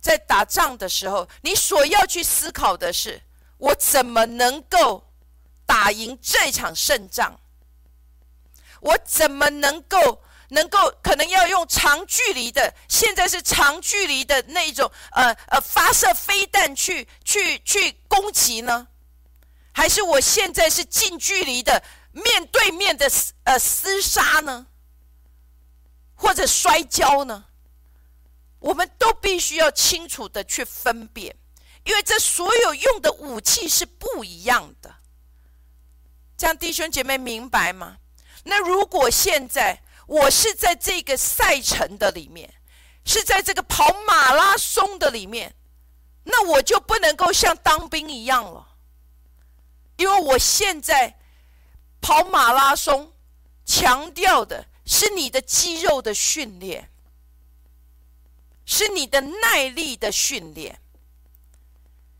[0.00, 3.22] 在打仗的时候，你所要去思考的是：
[3.58, 5.12] 我怎么能够
[5.66, 7.38] 打赢这场胜仗？
[8.80, 12.74] 我怎么能够能够可能要用长距离的？
[12.86, 18.86] 现在是长距离的那种呃呃发射飞弹去去去攻击呢？
[19.72, 23.10] 还是我现在是近距离的面对面的
[23.44, 24.66] 呃厮杀呢？
[26.14, 27.44] 或者摔跤呢？
[28.58, 31.34] 我们都必须要清楚的去分辨，
[31.84, 34.94] 因为这所有用的武器是不一样的。
[36.36, 37.96] 这样弟兄姐妹明白吗？
[38.44, 42.52] 那如果现在我是在这个赛程的里面，
[43.04, 45.54] 是在这个跑马拉松的里面，
[46.24, 48.76] 那我就不能够像当兵一样了，
[49.96, 51.18] 因为我现在
[52.00, 53.12] 跑马拉松
[53.64, 56.88] 强调的是你的肌肉的训练。
[58.64, 60.80] 是你的耐力的训练，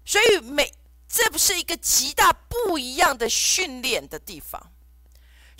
[0.05, 0.75] 所以每
[1.09, 4.72] 这不是一个极大不一样的训练的地方。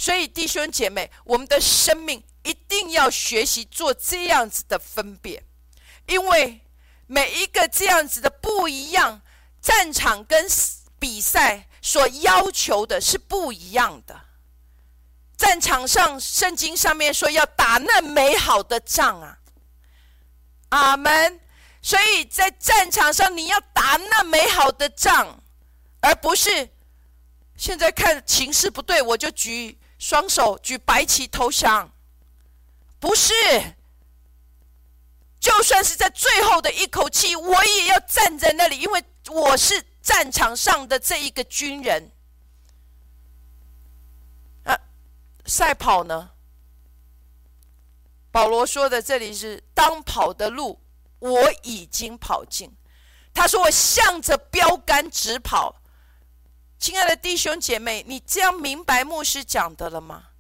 [0.03, 5.45] 所以弟兄姐妹，我们的生命一定要学习做这样子的分辨，
[6.07, 6.61] 因为
[7.07, 9.23] 每一个这样子的不一样
[9.61, 10.45] 战场跟
[10.99, 14.21] 比赛所要求的是不一样的。
[15.37, 19.39] 战场上，圣经上面说要打那美好的仗啊。
[20.71, 21.41] 阿门。
[21.81, 25.41] 所以在战场上，你要打那美好的仗，
[26.01, 26.71] 而不是
[27.57, 31.89] 现在看情势不对，我就举双手举白旗投降。
[32.99, 33.33] 不是，
[35.39, 42.11] 就算是在最后的一口气，我也要站在那里，因为我是战场上的这一个军人。
[44.65, 44.77] 啊，
[45.47, 46.31] 赛跑呢？
[48.33, 50.81] 保罗说的这里是当跑的路，
[51.21, 52.75] 我已经跑尽。
[53.33, 55.77] 他说我向着标杆直跑。
[56.83, 60.31] 亲爱的弟兄姐妹，你这样明白牧师讲的了吗？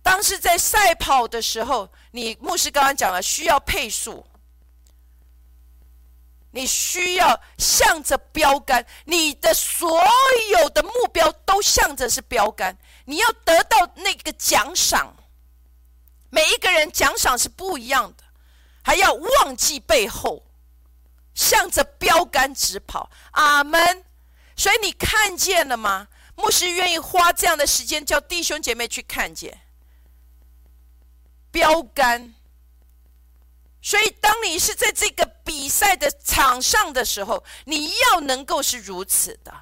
[0.00, 4.24] 当时在赛跑的时候，你牧师刚刚讲了，需要配速，
[6.52, 10.00] 你需要向着标杆，你的所
[10.52, 15.16] 有的目标都向着是标杆，你要得到那个奖赏。
[16.30, 18.22] 每一个人奖赏是不一样的，
[18.84, 20.44] 还要忘记背后，
[21.34, 23.10] 向着标杆直跑。
[23.32, 24.04] 阿门。
[24.56, 26.08] 所以你看见了吗？
[26.34, 29.60] 牧师愿意花这样的时间，叫弟兄姐妹去看见
[31.50, 32.34] 标杆，
[33.82, 39.52] 所以，当你是在这个比赛的场上的时候，你要能够是如此的。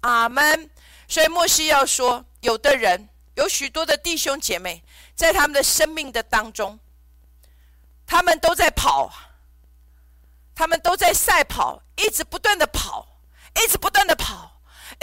[0.00, 0.70] 阿门。
[1.08, 4.84] 所以，牧师要说，有的人有许多的弟兄姐妹，
[5.14, 6.78] 在他们的生命的当中，
[8.06, 9.12] 他们都在跑，
[10.54, 13.13] 他们都在赛跑，一直不断的跑，
[13.62, 14.52] 一直不断的跑。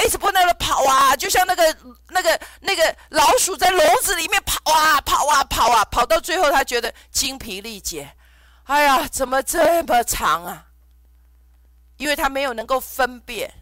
[0.01, 1.77] 一直不断的跑啊，就像那个
[2.07, 8.15] 那个那个老鼠在笼子里面跑啊跑啊跑啊，跑到最后他觉得精疲力竭，
[8.63, 10.67] 哎呀，怎么这么长啊？
[11.97, 13.53] 因为他没有能够分辨。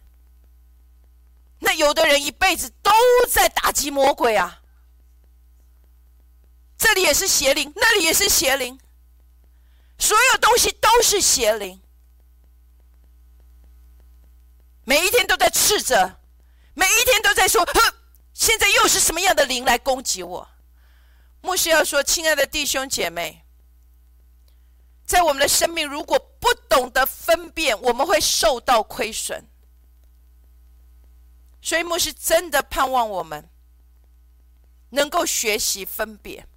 [1.58, 2.92] 那有的人一辈子都
[3.28, 4.60] 在打击魔鬼啊，
[6.78, 8.78] 这里也是邪灵，那里也是邪灵，
[9.98, 11.82] 所有东西都是邪灵，
[14.90, 16.18] 每一天都在斥责。
[16.74, 17.94] 每一天都在说：“哼，
[18.34, 20.48] 现在又是什么样的灵来攻击我？”
[21.42, 23.44] 牧师要说：“亲爱的弟兄姐妹，
[25.06, 29.46] 在我们的生命如果不懂得分辨，我们会受到亏损。
[31.62, 33.48] 所以牧师真的盼望我们
[34.88, 36.48] 能够学习分辨。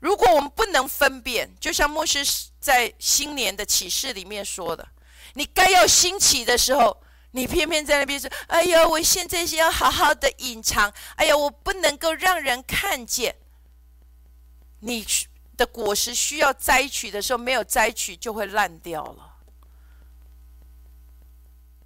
[0.00, 2.22] 如果我们不能分辨，就像牧师
[2.60, 4.86] 在新年的启示里面说的，
[5.34, 6.96] 你该要兴起的时候。”
[7.34, 10.92] 你偏偏在那边说：“哎呀，我现在是要好好的隐藏。
[11.16, 13.34] 哎呀，我不能够让人看见。
[14.80, 15.02] 你
[15.56, 19.38] 的果实需要摘取的时候，没有摘取就会烂掉了。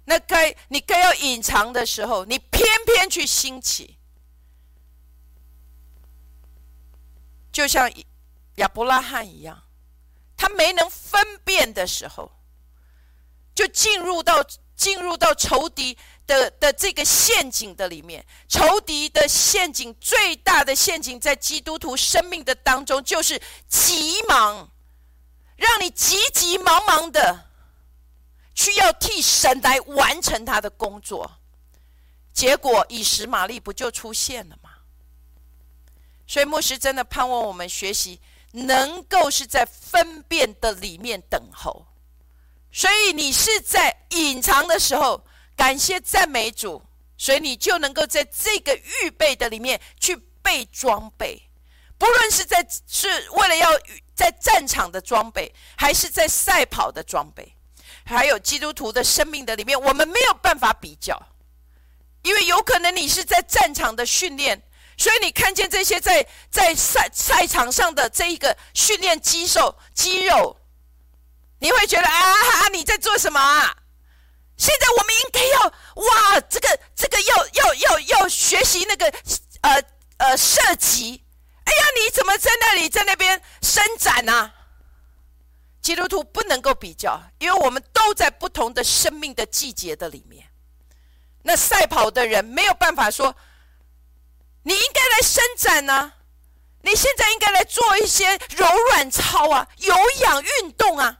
[0.03, 3.97] 那该你该要隐藏的时候，你偏偏去兴起，
[7.53, 7.89] 就像
[8.55, 9.63] 亚伯拉罕一样，
[10.35, 12.29] 他没能分辨的时候，
[13.57, 14.45] 就进入到。”
[14.77, 15.97] 进入到仇敌
[16.27, 24.69] 的的这个陷阱的里面，仇敌的陷阱最大的陷阱在基督徒生命的当中，就是急忙，
[25.55, 27.49] 让你急急忙忙的
[28.53, 31.39] 去要替神来完成他的工作，
[32.31, 34.69] 结果以实玛利不就出现了吗？
[36.27, 41.83] 所以牧师真的盼望我们学习，能够是在分辨的里面等候。
[42.77, 45.25] 所以你是在隐藏的时候，
[45.55, 46.79] 感谢赞美主，
[47.17, 51.41] 所以你就能够在这个预备的里面去备装备，
[51.97, 53.67] 不论是在是为了要
[54.13, 57.51] 在战场的装备，还是在赛跑的装备，
[58.05, 61.19] 还有基督徒的生命的里面，我们没有办法比较，
[62.21, 64.61] 因为有可能你是在战场的训练，
[64.95, 70.55] 所以你看见这些在在赛赛场上的这一个训练肌肉肌肉。
[71.59, 73.75] 你会觉得啊，你在做什么啊？
[74.57, 79.05] 现在我们应该要哇，这个这个要要要要学习那个
[79.61, 79.83] 呃
[80.17, 81.23] 呃射击。
[81.63, 84.51] 哎呀，你怎么在那里在那边伸展呢？
[85.81, 90.47] 基督徒不能够比较，因为我们都在不同的生命的季节的里面。
[91.43, 93.35] 那赛跑的人没有办法说，
[94.63, 96.13] 你应该来伸展呢。
[96.81, 101.19] 你现在应该来做一些柔软操啊，有氧运动啊。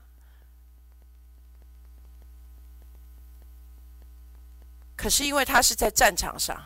[4.98, 6.60] 可是因为他是在战场上，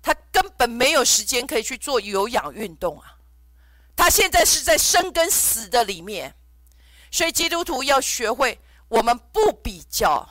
[0.00, 3.18] 他根本没有时间可以去做有氧运动啊！
[3.94, 6.34] 他现在是在生跟死的里面，
[7.10, 10.26] 所以基督徒要学会我们不比较，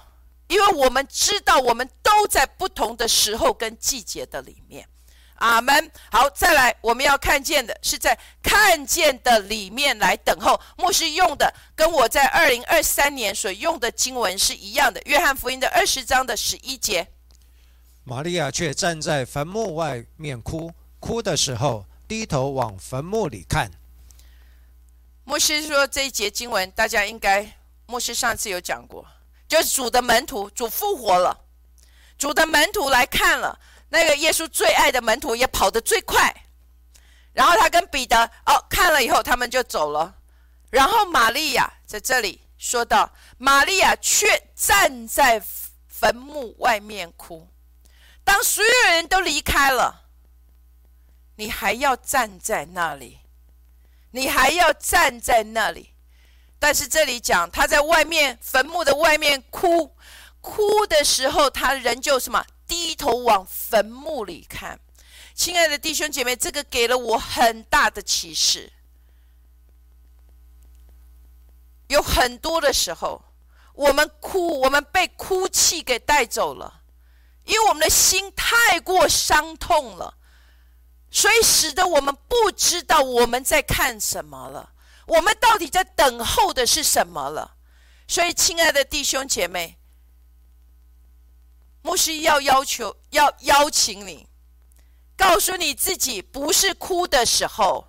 [0.48, 4.90] 因为我们知道我们都在不同的时候跟季节的里面。
[5.36, 5.92] 阿门。
[6.12, 10.60] 好，再来，我们要看见的是在看见的里面来等候。
[10.78, 17.08] 牧师用的跟我在二零二三年所用的经文是一样的，《约翰福音》的二十章的十一节。
[18.04, 23.72] 玛利亚却站在坟墓外面哭，哭的时候低头往坟墓里看。
[25.24, 27.58] 牧师说这一节经文，大家应该，
[27.88, 29.04] 牧师上次有讲过，
[29.48, 31.36] 就是主的门徒，主复活了，
[32.16, 33.60] 主的门徒来看了。
[33.90, 36.34] 那个耶稣最爱的门徒也跑得最快，
[37.34, 40.16] 然后他跟彼得哦看了以后，他们就走了。
[40.72, 45.42] 然后玛利亚在这里说道：“玛利亚却站在
[45.88, 47.48] 坟墓外面哭。
[48.24, 50.08] 当所有人都离开了，
[51.36, 53.20] 你还要站在那里，
[54.12, 55.94] 你还要站在那里。
[56.58, 59.96] 但是这里讲他在外面坟墓的外面哭，
[60.42, 64.80] 哭的时候，他仍旧什么？”低头往坟墓里看，
[65.34, 68.72] 亲爱的弟兄姐妹，这个给了我很大的启示。
[71.88, 73.24] 有很多的时候，
[73.74, 76.82] 我们哭，我们被哭泣给带走了，
[77.44, 80.18] 因为我们的心太过伤痛了，
[81.12, 84.72] 所以使得我们不知道我们在看什么了。
[85.06, 87.56] 我们到底在等候的是什么了？
[88.08, 89.78] 所以，亲爱的弟兄姐妹，
[91.86, 94.26] 牧师要要求，要邀请你，
[95.16, 97.88] 告诉你自己，不是哭的时候，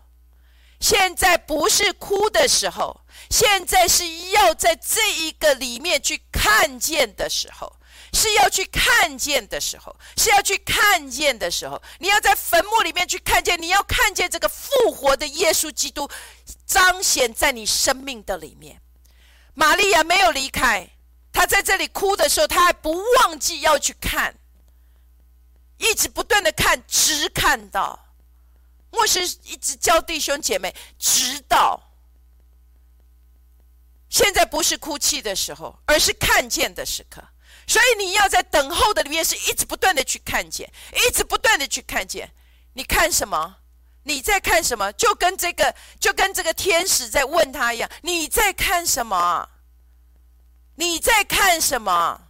[0.79, 7.73] 现在不是哭的时候，现在是要在这一个里面去看见的时候。
[8.13, 16.09] 是要去看见的时候，是要去看见的时候，你要在坟墓里面去看见，你要看见这个复活的耶稣基督
[16.67, 18.81] 彰显在你生命的里面。
[19.55, 20.89] 玛利亚没有离开，
[21.37, 24.35] 他在这里哭的时候，他还不忘记要去看，
[25.77, 28.07] 一直不断的看，直看到。
[28.91, 31.79] 牧师一直教弟兄姐妹，直到
[34.09, 37.23] 现在不是哭泣的时候，而是看见的时刻。
[37.67, 42.33] 所以你要在等候的里面，是一直不断的去看见，一直不断的去看见。
[42.73, 43.57] 你看什么？
[44.05, 44.91] 你在看什么？
[44.95, 47.91] 就跟这个，就跟这个天使在问他一样。
[48.01, 49.51] 你在看什么？
[50.77, 52.29] 你在看什么？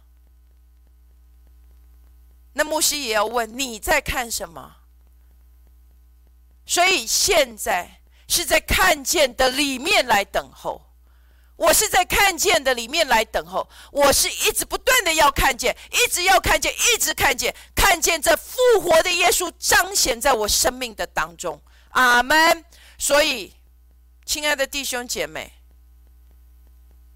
[2.53, 4.77] 那牧师也要问你在看什么。
[6.65, 10.83] 所以现在是在看见的里面来等候。
[11.55, 22.63] 我是在看见的里面来等候，我是一直不断的要看见，一直要看见，一直看见，看见这复活的耶稣彰显在我生命的当中，阿门。
[22.99, 23.55] 所以，
[24.23, 25.51] 亲爱的弟兄姐妹，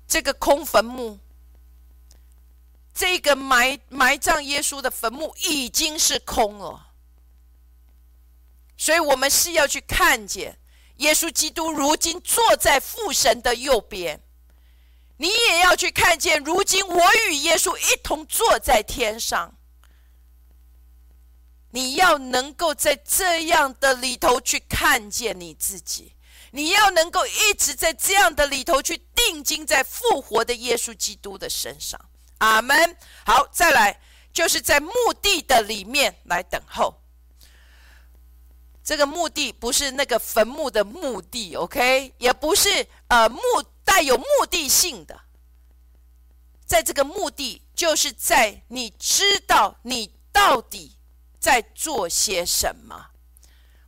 [0.07, 1.19] 这个空坟墓，
[3.01, 6.93] 这个埋埋葬耶稣的坟墓已经是空了，
[8.77, 10.59] 所以我们是要去看见
[10.97, 14.21] 耶稣基督如今坐在父神的右边。
[15.17, 19.57] 你也要去看见，如今我与耶稣一同坐在天上。
[21.71, 26.13] 你要能够在这样的里头去看见你自己，
[26.51, 31.99] 你要能够一直在这样的里头去定睛在复活的耶稣基督的身上。
[32.41, 32.97] 阿门。
[33.25, 33.99] 好，再来
[34.33, 37.01] 就是在墓地的里面来等候。
[38.83, 43.41] 这个墓地不是那个坟墓的墓地，OK，也不是呃墓。
[43.83, 45.19] 带有目的性的，
[46.65, 50.95] 在这个目的，就是在你知道你到底
[51.39, 53.09] 在做些什么。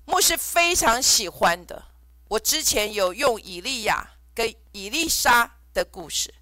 [0.04, 1.86] 牧师非常喜欢的，
[2.28, 6.34] 我之前有用以利亚跟以丽莎的故事。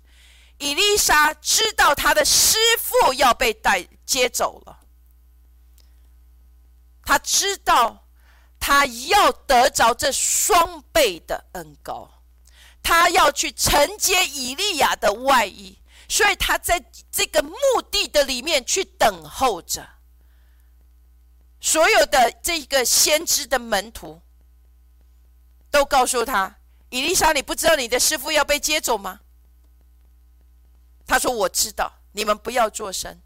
[0.62, 4.78] 伊丽莎知道她的师傅要被带接走了，
[7.04, 8.08] 他知道
[8.60, 12.10] 他要得着这双倍的恩高。
[12.84, 17.56] 他要去承接以利亚的外衣，所以他在这个墓
[17.92, 19.88] 地的里面去等候着。
[21.60, 24.22] 所有的这个先知的门徒
[25.70, 26.56] 都告诉他
[26.90, 29.20] ：“伊丽莎，你不知道你的师傅要被接走吗？”
[31.12, 33.20] 他说：“我知道，你们不要作声。”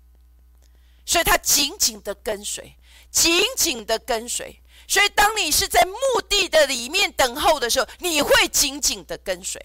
[1.05, 2.75] 所以他紧紧的跟随，
[3.11, 4.59] 紧紧的跟随。
[4.87, 9.63] 所以，当你是在墓地的里面等候的时候，你会紧紧的跟随，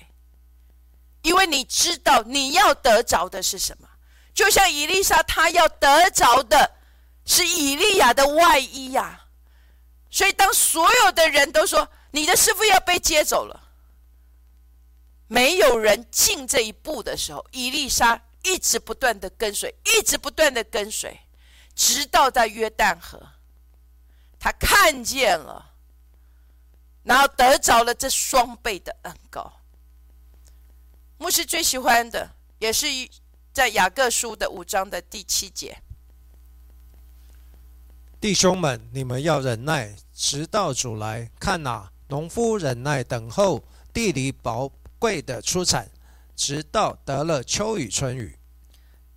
[1.23, 3.89] 因为你知道你要得着的是什么。
[4.35, 6.73] 就像伊丽莎，她要得着的
[7.25, 9.25] 是以利亚的外衣呀。
[10.11, 13.70] 所以，当所有的人都说你的师傅要被接走了，
[15.33, 21.21] 没有人进这一步的时候，伊丽莎一直不断的跟随，一直不断的跟随，
[21.77, 23.25] 直到在约旦河。
[24.41, 25.75] 他看见了，
[27.05, 29.53] 然后得着了这双倍的恩膏。
[31.17, 32.29] 牧师最喜欢的
[32.59, 32.89] 也是
[33.53, 35.81] 在雅各书的五章的第七节
[38.21, 41.31] ：“弟兄们，你们要忍耐，直到主来。
[41.39, 43.63] 看哪，农夫忍耐等候
[43.93, 44.69] 地里宝
[45.01, 45.91] 贵的出产，
[46.37, 48.39] 直到得了秋雨春雨。”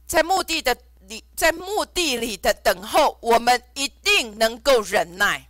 [0.08, 0.76] 在墓地的。
[1.10, 5.50] 里在墓地里的等候，我们一定能够忍耐，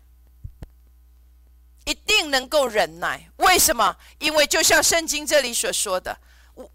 [1.85, 3.29] 一定能够忍耐。
[3.37, 3.95] 为什么？
[4.17, 6.17] 因为就像圣经这里所说的，
[6.55, 6.67] 我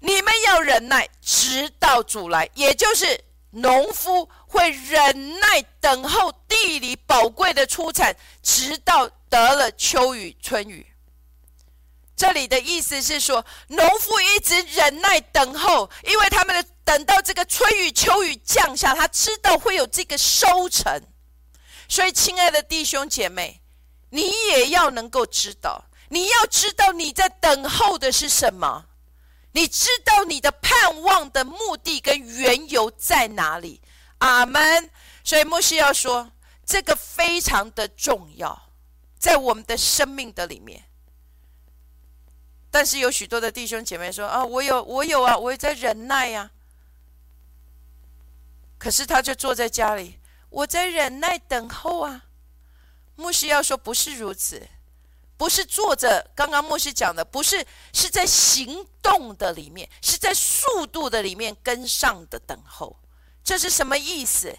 [0.00, 10.84] 你们要忍耐，直到主来，也就是农夫会忍耐等候地里宝贵的出产，直到得了秋雨春雨。
[12.16, 21.02] 这里的意思是说，农夫一直忍耐等候，因为他们的等到这个春雨秋雨降下，他知道会有这个收成。
[21.88, 23.60] 所以，亲爱的弟兄姐妹，
[24.10, 28.86] 你也要能够知道，你要知道你在等候的是什么，
[29.52, 33.82] 你知道你的盼望的目的跟缘由在哪里。
[34.18, 34.90] 阿门。
[35.24, 36.30] 所以，牧师要说，
[36.64, 38.70] 这个非常的重要，
[39.18, 40.84] 在我们的生命的里面。
[42.74, 46.50] 但是有许多的弟兄姐妹说啊，我有，我有啊，我也在忍耐呀。
[48.76, 50.18] 可是他就坐在家里，
[50.50, 52.24] 我在忍耐等候啊。
[53.14, 54.60] 牧师要说不是如此，
[55.36, 56.28] 不是坐着。
[56.34, 62.98] 刚刚牧师讲的不是，是在行动的里面，是在速度的里面跟上的等候。
[63.44, 64.52] 这是什么意思？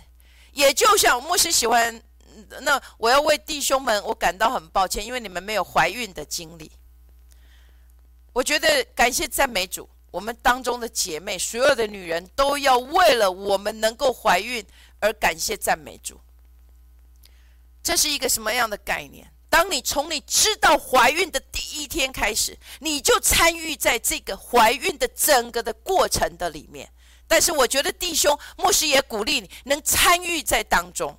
[0.54, 2.02] 也就像牧师喜欢，
[2.62, 6.72] 那我要为弟兄们，我感到很抱歉，因为你们没有怀孕的经历。
[8.36, 14.62] 我觉得感谢赞美主，我们当中的姐妹，所有的女人都要为了我们能够怀孕
[15.00, 16.20] 而感谢赞美主。
[17.82, 19.26] 这是一个什么样的概念？
[19.50, 26.92] 当你从你知道怀孕的第一天开始，你就参与在这个怀孕的整个的过程的里面。
[27.28, 31.18] 但是，我觉得弟兄牧师也鼓励你能参与在当中，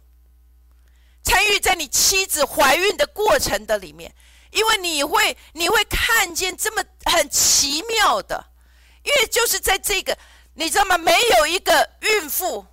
[1.22, 4.14] 参与在你妻子怀孕的过程的里面，
[4.57, 8.42] 因为你会你会看见这么很奇妙的，
[9.02, 10.16] 因为就是在这个，
[10.54, 10.96] 你知道吗？
[10.96, 12.66] 没有一个孕妇，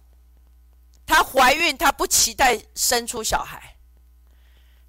[1.06, 3.76] 她怀孕，她不期待生出小孩。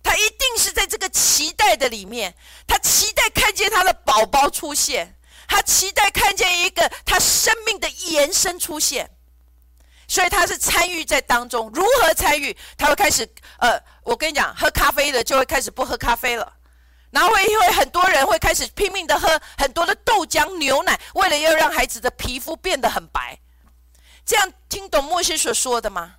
[0.04, 2.32] 她一定是在这个期待的里面，
[2.64, 5.16] 她期待看见她的宝宝出现，
[5.48, 9.10] 她期待看见一个她生命的延伸出现，
[10.06, 11.68] 所以他是参与在当中。
[11.74, 12.56] 如何参与？
[12.78, 13.28] 他会开始，
[13.58, 16.52] 呃，我跟你讲，喝咖啡的就会开始不喝咖啡了，
[17.14, 23.38] 然后会因为很多人会开始拼命的喝很多的豆浆、牛奶，为了要让孩子的皮肤变得很白。
[24.26, 26.16] 这样听懂牧师所说的吗？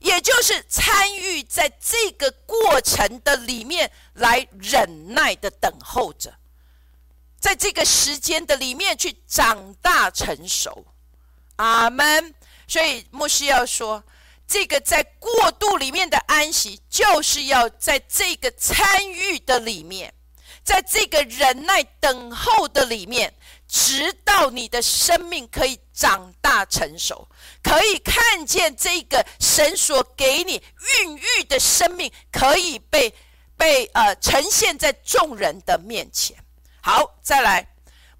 [0.00, 6.34] 也就是参与在这个过程的里面来忍耐的等候着，
[7.40, 10.84] 在这个时间的里面去长大成熟，
[11.56, 12.34] 阿门。
[12.68, 14.04] 所以牧师要说，
[14.46, 20.12] 这个在过渡里面的安息，就是要在这个参与的里面，
[20.64, 23.32] 在这个忍耐等候的里面。
[23.66, 27.26] 直到你的生命可以长大成熟，
[27.60, 30.62] 可以看见这个神所给你
[31.02, 33.12] 孕育的生命可以被
[33.56, 36.36] 被呃呈现在众人的面前。
[36.82, 37.66] 好，再来，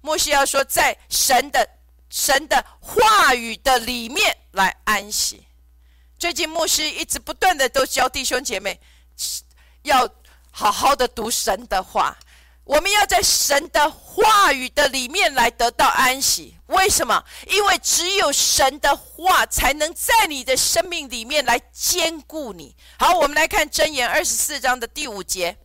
[0.01, 1.69] 莫西要说，在神的
[2.09, 5.45] 神的话语的里面来安息。
[6.19, 8.77] 最近牧师一直不断的都教弟兄姐妹，
[9.83, 10.09] 要
[10.51, 12.17] 好好的读神的话。
[12.65, 17.23] 我们要在神的话语的里面来得到安息，为什么？
[17.47, 22.75] 因为只有神的话才能在你的生命里面来兼顾你。
[22.97, 25.57] 好，我们来看箴言二十四章的第五节：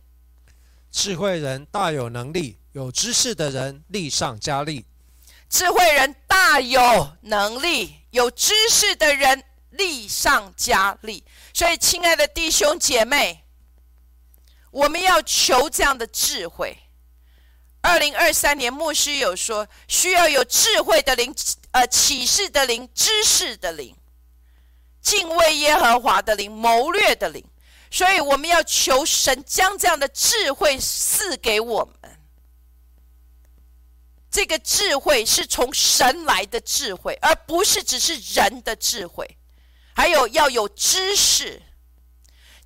[0.91, 4.85] 智慧人大有能力，有知识的人力上加力。
[5.49, 11.23] 智慧人大有能力，有知识的人力上加力。
[11.51, 13.43] 所以，亲爱的弟兄姐妹，
[14.69, 16.77] 我们要求这样的智慧。
[17.81, 21.33] 二零二三年，牧师有说，需要有智慧的灵，
[21.71, 23.95] 呃，启示的灵，知识的灵，
[25.01, 27.43] 敬畏耶和华的灵，谋略的灵。
[27.89, 32.19] 所以，我们要求神将这样的智慧赐给我们。
[34.29, 39.37] 这个智慧是从神来的智慧，而不是只是人的智慧。
[39.93, 41.61] 还有要有知识。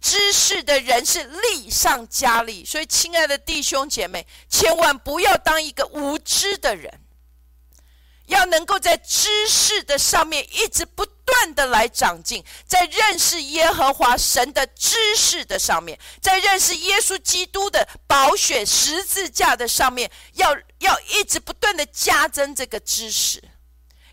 [0.05, 7.01] 知识的人是利上加利，所以亲爱的弟兄姐妹，千万不要当一个无知的人，
[8.27, 23.41] 要能够在知识的上面一直不断的来长进，在认识耶和华神的知识的上面，在认识耶稣基督的宝血十字架的上面，要要一直不断的加增这个知识。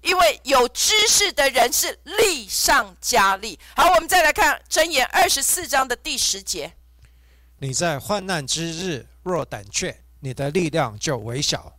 [0.03, 3.59] 因为有知识的人是力上加力。
[3.77, 6.73] 好，我们再来看箴言二十四章的第十节：
[7.59, 11.77] 你在患难之日若胆怯，你的力量就微小。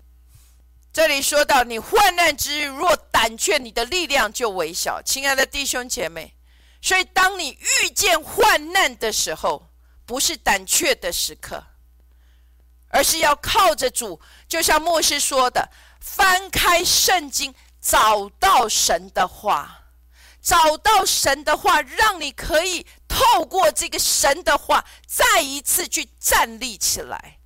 [0.93, 5.01] 这里说到你患难之日若胆怯，你的力量就微小。
[5.01, 6.33] 亲爱的弟兄姐妹，
[6.81, 9.69] 所以当你遇见患难的时候，
[10.05, 11.61] 不是胆怯的时刻，
[12.87, 15.69] 而是要靠着主，就像牧师说的，
[15.99, 17.53] 翻开圣经。
[17.83, 19.87] 找到神的话，
[20.41, 27.39] 找到神的话，让你可以透过这个神的话，再一次去站立起来，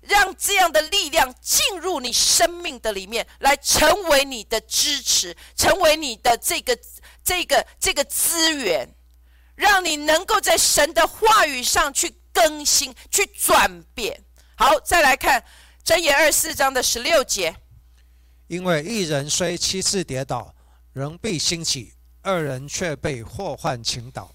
[0.00, 6.78] 让这样的力量进入你生命的里面，来成为你的支持，成为你的这个
[7.24, 8.94] 这个这个资源，
[9.56, 14.24] 让你能够在神的话语上去更新、去转变。
[14.54, 15.44] 好，再来看
[15.84, 17.56] 箴言二十四章的十六节。
[18.50, 20.52] 因为一人虽七次跌倒，
[20.92, 24.28] 仍必兴起；二人却被祸患倾倒。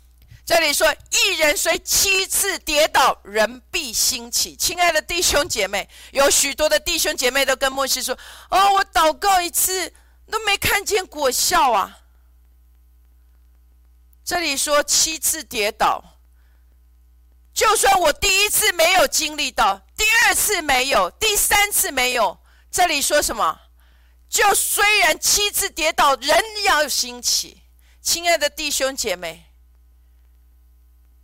[0.45, 4.55] 这里说，一人虽七次跌倒，人必兴起。
[4.55, 8.18] 亲爱的弟兄姐妹，有许多的弟兄姐妹都跟牧师说
[8.49, 9.91] ：“哦，我祷告一次
[10.32, 11.99] 都没看见果效啊。”
[14.24, 16.01] 这里说七次跌倒，
[17.53, 22.39] 就算我第一次没有经历到，第二次没有，第三次没有，
[22.72, 23.59] 这里说什么？
[24.36, 27.62] 就虽然七次跌倒，人要兴起。
[28.02, 29.46] 亲爱的弟兄姐妹。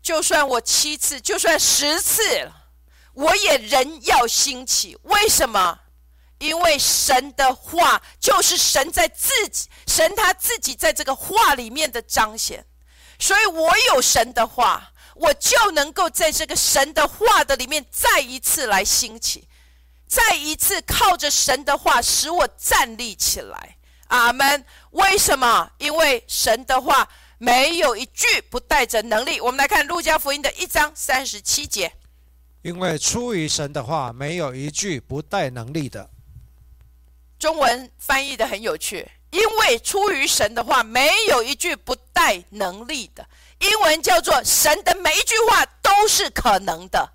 [0.01, 2.24] 就算我七次，就算十次
[3.14, 4.97] 我也仍要兴起。
[5.03, 5.78] 为什么？
[6.39, 12.66] 因为神的话就是神在自己，神他自己在这个话里面的彰显。
[13.20, 19.49] 所以我有神的话，我就能够在这个神的话的里面再一次来兴起，
[20.12, 23.78] 再一次靠着神的话使我站立起来。
[24.09, 24.66] 阿门。
[24.91, 25.72] 为什么？
[25.78, 27.07] 因为神的话。
[27.43, 29.41] 没有一句不带着能力。
[29.41, 31.91] 我们来看路加福音的一章三十七节，
[32.62, 36.07] 因为出于神的话，没有一句不带能力的。
[37.39, 43.28] 中文翻译的很有趣，因为出于神的话，没有一句不带能力的。
[43.57, 47.12] 英文叫做神的每一句话都是可能的，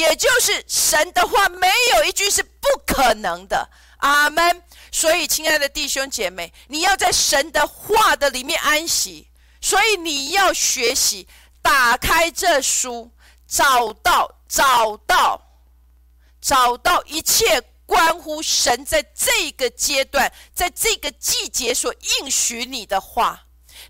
[0.00, 3.70] 也就是神的话没有一句是不可能的。
[3.98, 4.62] 阿门。
[4.92, 9.28] 所以，亲爱的弟兄姐妹，你要在神的话的里面安息。
[9.60, 11.28] 所以，你要学习
[11.62, 13.12] 打开这书，
[13.46, 15.40] 找到、找到、
[16.40, 23.46] 找到一切关乎神在这个阶段、在这个季节所应许你的话，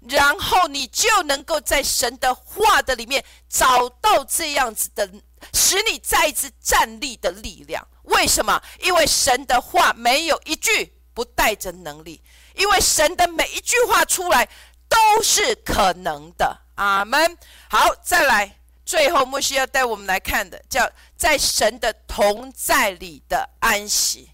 [0.09, 5.09] 然后你就能够在神的话的里面找到这样子的，
[5.53, 7.87] 使你再一次站立的力量。
[8.05, 8.61] 为什么？
[8.81, 12.23] 因为神的话没有一句不带着能力，
[12.55, 14.49] 因为神的每一句话出来
[14.89, 16.63] 都是可能的。
[16.77, 17.37] 阿门。
[17.69, 24.31] 好，再来，最后牧师要带我们来看的，叫在神的同在里的安息。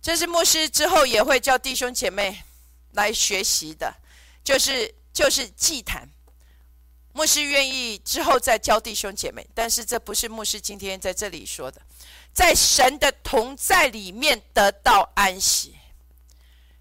[0.00, 2.42] 这是牧师之后也会叫弟兄姐妹
[2.92, 3.92] 来学习的，
[4.44, 6.08] 就是就是祭坛。
[7.14, 11.80] 牧师愿意之后再教弟兄姐妹，但是这不是牧师今天在这里说的。
[12.32, 15.76] 在神的同在里面得到安息，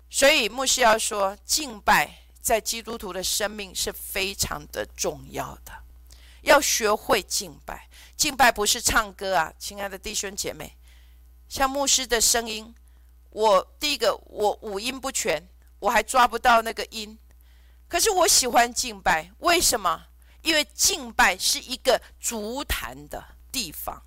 [0.09, 5.71] 所以牧师要说，敬拜在基督徒的生命是非常的重要的，
[6.41, 7.87] 要学会敬拜。
[8.17, 10.75] 敬拜不是唱歌啊，亲爱的弟兄姐妹，
[11.47, 12.73] 像牧师的声音，
[13.29, 17.15] 我第一个我五音不全，我还抓不到那个音，
[17.87, 20.07] 可是我喜欢敬拜，为什么？
[20.43, 24.03] 因为敬拜是一个足坛的地方。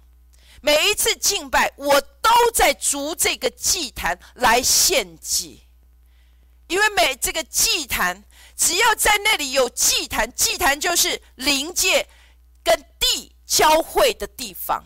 [0.62, 5.66] 每一次敬拜，我都在逐这个祭坛来献祭，
[6.68, 8.24] 因为每这个祭坛，
[8.56, 12.08] 只要在那里有祭坛，祭坛就是灵界
[12.64, 14.84] 跟地交汇的地方，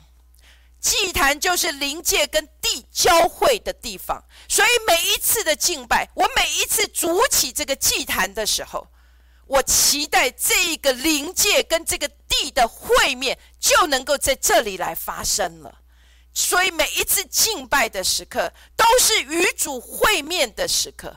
[0.80, 4.24] 祭坛就是灵界跟地交汇的地方。
[4.48, 8.86] 所以每一次的敬拜，我每一次筑起这个祭坛的时候。
[9.50, 15.80] 我期待这一个灵界跟这个地的会面就能够在这里来发生了，
[16.32, 21.16] 所以每一次敬拜的时刻都是与主会面的时刻。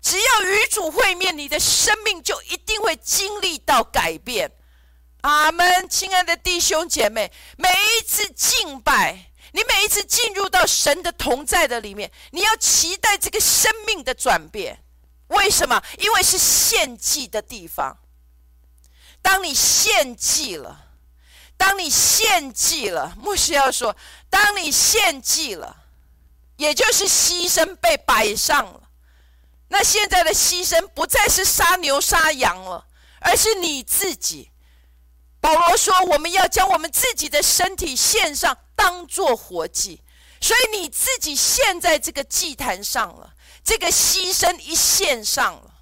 [0.00, 4.52] 只要与主会面，你的生命就一定会经历到改变。
[5.22, 14.84] 阿门，亲爱的弟兄姐妹，每一次敬拜，你每一次进入到神的同在的里面，你要期待这个生命的转变。
[15.30, 15.82] 为什么？
[15.98, 17.98] 因为是献祭的地方。
[19.22, 20.86] 当你献祭了，
[21.56, 23.96] 当你献祭了，牧师要说，
[24.28, 25.84] 当你献祭了，
[26.56, 28.88] 也就是牺牲被摆上了。
[29.68, 32.86] 那现在的牺牲不再是杀牛杀羊了，
[33.20, 34.50] 而是你自己。
[35.40, 40.02] 保罗说，我们要将我们自己的身体献上，当做活祭。
[40.40, 43.34] 所以你自己现在这个祭坛上了。
[43.62, 45.74] 这个牺牲一献上了，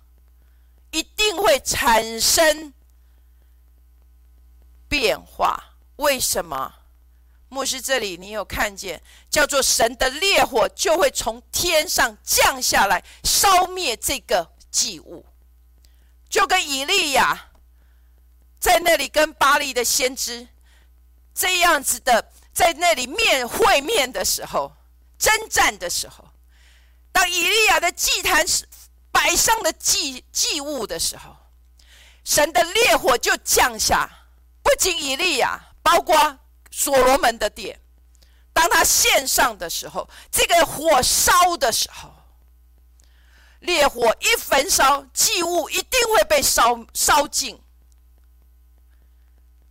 [0.90, 2.74] 一定会产生
[4.88, 5.76] 变化。
[5.96, 6.74] 为什么？
[7.48, 9.00] 牧师这里你有看见，
[9.30, 15.24] 叫做神的烈火就会从天上降下来，烧灭这个祭物，
[16.28, 17.52] 就跟以利亚
[18.59, 20.48] 在那里跟巴黎的先知
[21.32, 24.72] 这样子的，在那里面会面的时候，
[25.16, 26.24] 征战的时候。
[27.12, 28.44] 当以利亚的祭坛
[29.12, 31.36] 摆上了祭祭物的时候，
[32.24, 34.11] 神的烈火就降下。
[34.61, 36.36] 不仅以利亚，包括
[36.72, 37.80] 所罗门的殿，
[38.52, 42.12] 当他献上的时候，这个火烧的时候，
[43.61, 47.62] 烈火一焚烧，祭物一定会被烧烧尽。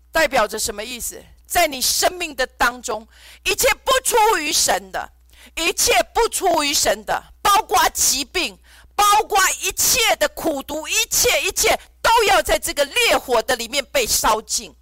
[0.10, 1.22] 代表着什么意思？
[1.48, 3.08] 在你生命的当中，
[3.46, 5.10] 一切不出于神的，
[5.56, 8.60] 一切不出于神的，包括疾病，
[8.94, 14.76] 包括一切的苦毒，一切一切都要在这个烈火的里面被烧尽。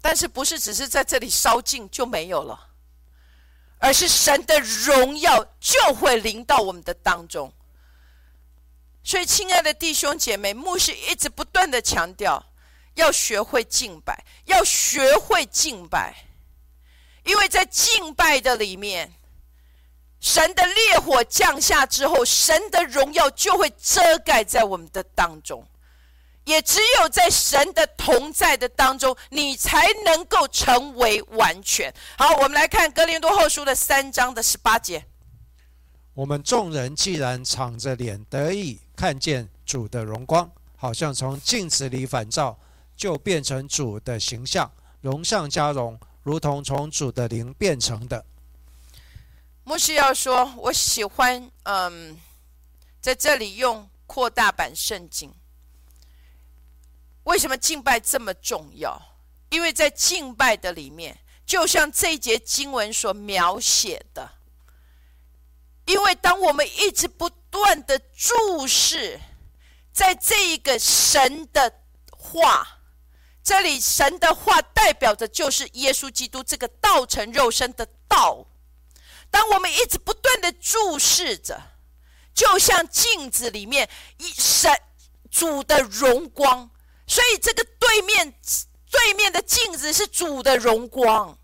[0.00, 2.70] 但是不是只是在这里烧尽就没有了，
[3.78, 7.52] 而是神的荣耀就会临到我们的当中。
[9.04, 12.44] 所以，亲爱的弟兄姐妹，牧师一直不断的强调，
[12.98, 16.14] 要学会敬拜，要学会敬拜，
[17.24, 19.12] 因为在敬拜的里面，
[20.20, 25.64] 神的烈火降下之后，神的荣耀就会遮盖在我们的当中。
[26.44, 31.92] 也只有在神的同在的当中，你才能够成为完全。
[32.16, 35.04] 好，我们来看格林多后书的三章的十八节。
[36.14, 42.58] 我们众人既然敞着脸得以看见主的荣光，好像从镜子里反照，
[42.98, 44.70] 就变成主的形象，
[45.00, 48.22] 荣上加荣，如同从主的灵变成的。
[49.62, 52.18] 牧师要说，我喜欢，嗯，
[53.00, 55.32] 在这里用扩大版圣经。
[57.22, 59.00] 为什么敬拜这么重要？
[59.50, 64.28] 因为在敬拜的里面，就像这一节经文所描写的，
[65.86, 69.20] 因为当我们一直不断的注视
[69.92, 71.72] 在这一个神的
[72.10, 72.77] 话，
[73.48, 78.44] 这里神的话代表着就是耶稣基督这个道成肉身的道。
[79.30, 81.58] 当我们一直不断的注视着，
[82.34, 83.88] 就像镜子里面
[84.18, 84.70] 一神
[85.30, 86.68] 主的荣光。
[87.06, 88.34] 所以这个对面
[88.90, 91.38] 对面的镜子是主的荣光，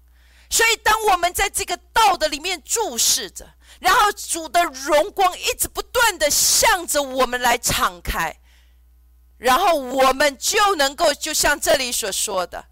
[0.51, 3.49] 所以当我们在这个道的里面注视着，
[3.81, 8.39] 然后主的荣光一直不断的向着我们来敞开，
[9.45, 12.65] 然后我们就能够就像这里所说的，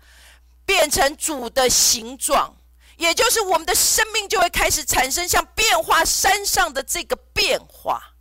[0.64, 2.56] 变成主的形状，
[2.96, 8.14] 也就是我们的生命就会开始产生像变化山上的这个变化。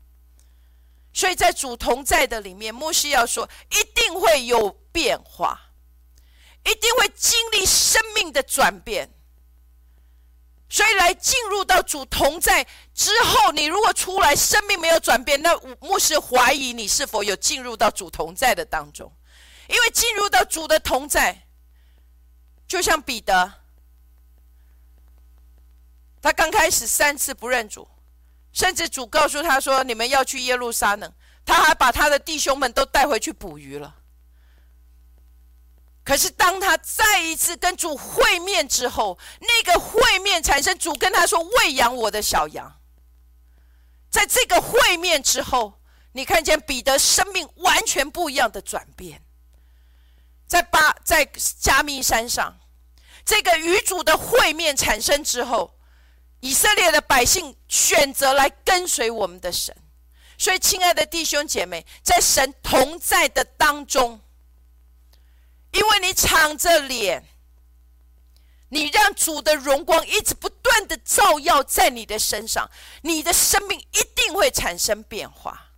[1.13, 5.57] 所以在主同在的里面，牧师要说，一定会有变化，
[6.65, 9.09] 一定会经历生命的转变。
[10.71, 19.11] 所以来进入到主同在之后，你如果出来生命没有转变，那牧师怀疑你是否有进入到主同在的当中。
[19.67, 21.45] 因为进入到主的同在，
[22.67, 23.51] 就像彼得，
[26.21, 27.85] 他刚开始三次不认主。
[28.53, 31.13] 甚至主告诉他说：“你们要去耶路撒冷。”
[31.45, 33.95] 他还把他的弟兄们都带回去捕鱼了。
[36.03, 42.79] 可是当他再一次跟主会面之后，那个会面产生主跟他说：“喂养我的小羊。”
[44.09, 45.79] 在这个会面之后，
[46.13, 49.21] 你看见彼得生命完全不一样的转变。
[50.47, 51.25] 在巴在
[51.59, 52.59] 加密山上，
[53.23, 55.77] 这个与主的会面产生之后。
[56.43, 59.77] 以色列的百姓选择来跟随我们的神，
[60.39, 64.19] 所以，亲爱的弟兄姐妹，在神同在的当中，
[65.71, 67.23] 因为你敞着脸，
[68.69, 72.69] 你让主的荣光一直不断的照耀在你的身上，
[73.01, 75.71] 你的生命一定会产生变化。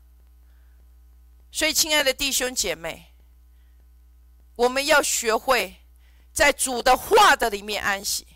[1.52, 3.14] 所以，亲爱的弟兄姐妹，
[4.56, 5.78] 我们要学会
[6.32, 8.28] 在主的话的里面安息。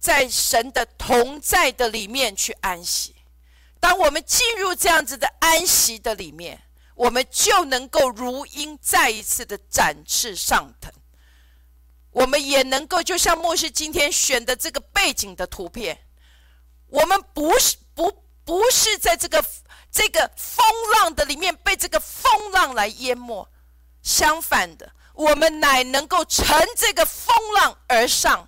[0.00, 3.16] 在神的同在的里面去安息。
[3.78, 6.69] 当我们进入这样子的安息的里面，
[7.00, 10.92] 我们就能够如鹰再一次的展翅上腾。
[12.10, 15.98] 我们也能够，就像牧师今天选的这个背景的图片，
[16.88, 18.12] 我们不是不
[18.44, 19.42] 不是在这个
[19.90, 20.62] 这个风
[20.98, 23.48] 浪的里面被这个风浪来淹没，
[24.02, 26.44] 相反的，我们乃能够乘
[26.76, 28.46] 这个风浪而上。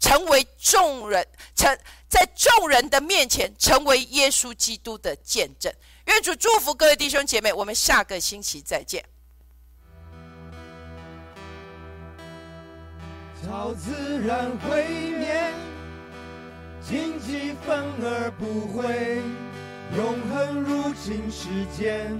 [0.00, 1.78] 成为众人成
[2.10, 5.72] 在众人的面前成为耶稣基督的见证。
[6.06, 9.04] 愿主祝福各位弟兄姐妹，我们下个星期再见。
[13.42, 14.84] 超自然会
[15.18, 15.52] 灭，
[16.80, 19.20] 荆棘反而不会，
[19.96, 22.18] 永恒入侵世间，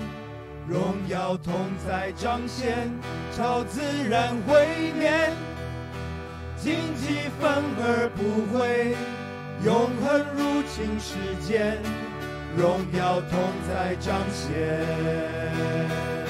[0.69, 2.91] 荣耀同在彰显。
[3.37, 5.31] 超自然会灭。
[6.63, 8.97] 荆棘反而不会，
[9.65, 11.15] 永恒入侵世
[11.47, 11.79] 间，
[12.57, 16.24] 荣耀同在彰显。